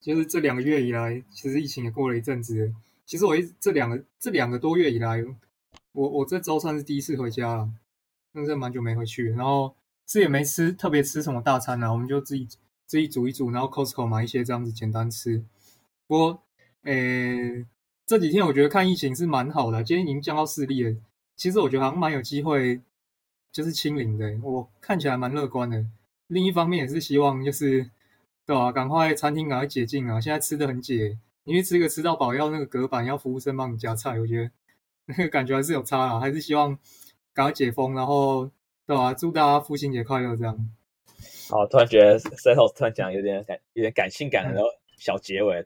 [0.00, 2.74] 就是这两个月以来，其实疫情也过了一阵子。
[3.04, 5.24] 其实我一这两个这两个多月以来，
[5.92, 7.70] 我我这周算是第一次回家了，
[8.34, 9.30] 真的蛮久没回去。
[9.30, 9.74] 然后
[10.04, 12.48] 这也没吃特别吃什么大餐啊，我们就自己
[12.84, 15.44] 自己煮一煮，然后 Costco 买一些这样子简单吃。
[16.08, 16.42] 不过，
[16.82, 17.64] 诶，
[18.04, 20.96] 这几天我觉得看疫情是蛮好的，今天已经降到四例了。
[21.36, 22.80] 其实我觉得好像蛮有机会，
[23.52, 24.34] 就是清零的。
[24.42, 25.84] 我看起来蛮乐观的。
[26.28, 27.90] 另一方面也是希望就是，
[28.46, 28.72] 对啊？
[28.72, 30.20] 赶快餐厅赶快解禁啊！
[30.20, 34.50] 现在吃的很解，因为吃个吃到饱要那个隔板，要服务生帮你夹菜，我觉得
[35.04, 36.18] 那个感觉还是有差啊。
[36.18, 36.76] 还是希望
[37.32, 38.50] 赶快解封，然后
[38.86, 39.12] 对啊？
[39.12, 40.34] 祝大家父亲节快乐！
[40.34, 40.70] 这样。
[41.50, 44.60] 好，突然觉得 Settle 突然讲有点感，有点感性感的
[44.96, 45.64] 小结尾，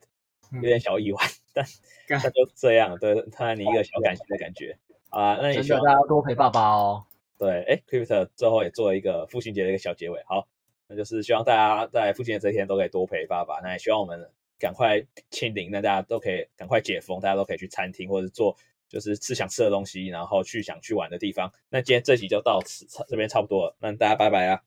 [0.50, 1.64] 有点小意外，但
[2.06, 4.76] 但就这样，对，突然你一个小感性的感觉。
[5.10, 7.04] 啊，那也希望大家多陪爸爸哦。
[7.38, 10.22] 对，哎，Crypto 最后也做了一个父亲节的一个小结尾。
[10.26, 10.46] 好，
[10.86, 13.60] 那就是希望大家在父亲节这一天都可以多陪爸爸。
[13.60, 18.54] 那也希望我们赶快清零，那大家都可以赶快解封，大家都可以去餐厅或者做
[18.88, 21.50] 就是吃想吃的东西，然后去想去玩的地方。
[21.70, 23.76] 那今天这集就到此，这边差不多了。
[23.80, 24.62] 那大家拜拜啊，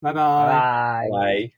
[0.00, 1.50] 拜拜拜拜。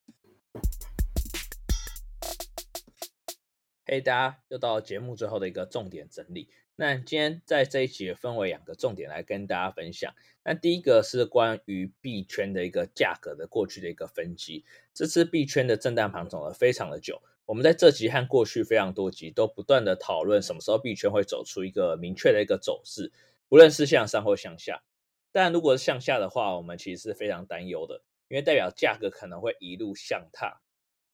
[3.86, 6.50] 嘿，大家又到了节目最后的一个重点整理。
[6.80, 10.14] 那今天在这一集分为两个重点来跟大家分享。
[10.44, 14.64] 那第一个是关于币圈的一个价格的过去的一个分析。
[14.94, 23.10] 这次币圈的震荡盘走了非常的久，我们在这集和过去非常多集都不断的讨论什么时候币圈会走出一个明确的一个走势，
[23.48, 24.84] 不论是向上或向下。
[25.32, 30.60] 但如果是向下的话，我们其实是非常担忧的，因为代表价格可能会一路向踏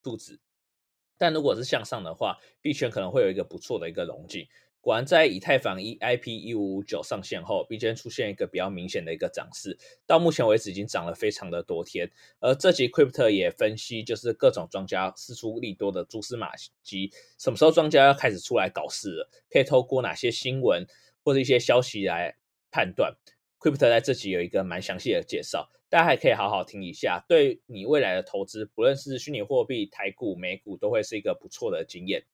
[0.02, 0.40] 肚子。
[1.16, 4.46] 但如果是向上的话，币圈可能会有一个不错的一个龙井。
[4.84, 12.10] 果然，在以太坊一 IP 一五五九上线后，币圈出现一个比较明显的一个涨势，到目前为止已经涨了非常的多天。
[12.38, 16.50] 而这集 Crypto 也分析，就是各种庄家释出利多的蛛丝马
[16.82, 19.30] 迹，什么时候庄家要开始出来搞事了？
[19.48, 20.86] 可以透过哪些新闻
[21.24, 22.36] 或者一些消息来
[22.70, 23.16] 判断
[23.58, 32.24] ？Crypto 在这集有一个蛮详细的介绍，大家还可以好好听一下，对你未来的投资，不论是虚拟货币、台股、美股，都会是一个不错的经验。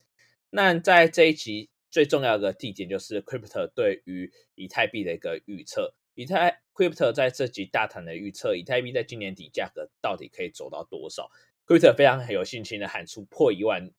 [0.51, 1.71] 那在这一集。
[1.91, 5.95] 最重要的地点就是 Crypto 对于以太币的一个预测。
[6.15, 11.31] 以太 Crypto 在这集大胆的预测，以太币在今年底价格到底可以走到多少
[11.67, 13.91] ？Crypto 非常有信心的喊出破一万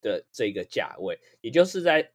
[0.00, 2.12] 的这个价位，也就是在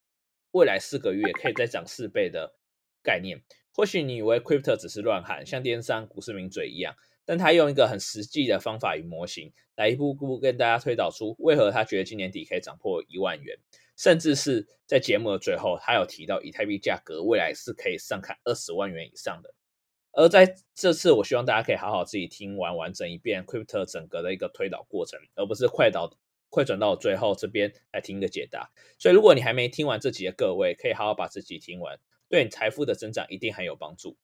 [0.52, 2.56] 未来四个月可以再涨四倍的
[3.04, 3.44] 概念。
[3.74, 6.96] 或许你以为 Crypto 只是乱喊，像电商股市名嘴一样，
[7.26, 13.60] 但他用一个很实际的方法与模型来一步步跟大家推导出为何他觉得今年底可以涨破一万元。
[13.96, 19.54] 甚至是在节目的最后，他有提到以太币价格未来是可以上看二十万元以上的。
[20.12, 26.16] 而在这次，我希望大家可以好好自己听完完整一遍 Crypto 整个的一个推导过程，而不是快导
[26.50, 28.72] 快转到最后这边来听一个解答。
[29.00, 34.16] 所以，如果你还没听完这集的各位，可以好好把这集听完，对你财富的增长一定很有帮助。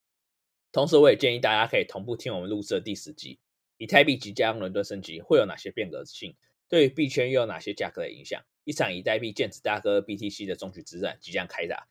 [0.71, 3.39] 同时，我也建议大家可以同步听我们录制的第十集，
[3.77, 6.35] 以太币即将伦敦升级会有哪些变革性，
[6.67, 8.43] 对于币圈又有哪些价格的影响。
[8.69, 11.87] 一场以太币剑指大哥 BTC 的终局之战即将开打，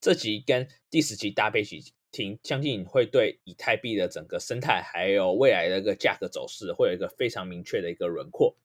[0.00, 8.56] 这集跟第十集搭配起听，相信会对以太币的整个生态还有未来的一个价格走势会有一个非常明确的一个轮廓。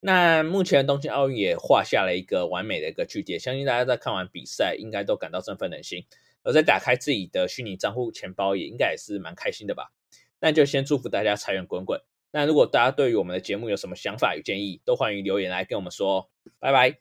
[0.00, 6.06] 那目前东京奥运也画下了一个完美的一个句点，相信大家在看完比赛应该都感到振奋人心，
[6.44, 9.92] 而在打开自己的虚拟账户钱包也应该也是蛮开心的吧。
[10.40, 12.00] 那就先祝福大家财源滚滚。
[12.36, 16.28] 那如果大家对于我们的节目有什么想法与建议，都欢迎留言来跟我们说。
[16.60, 16.98] 拜拜。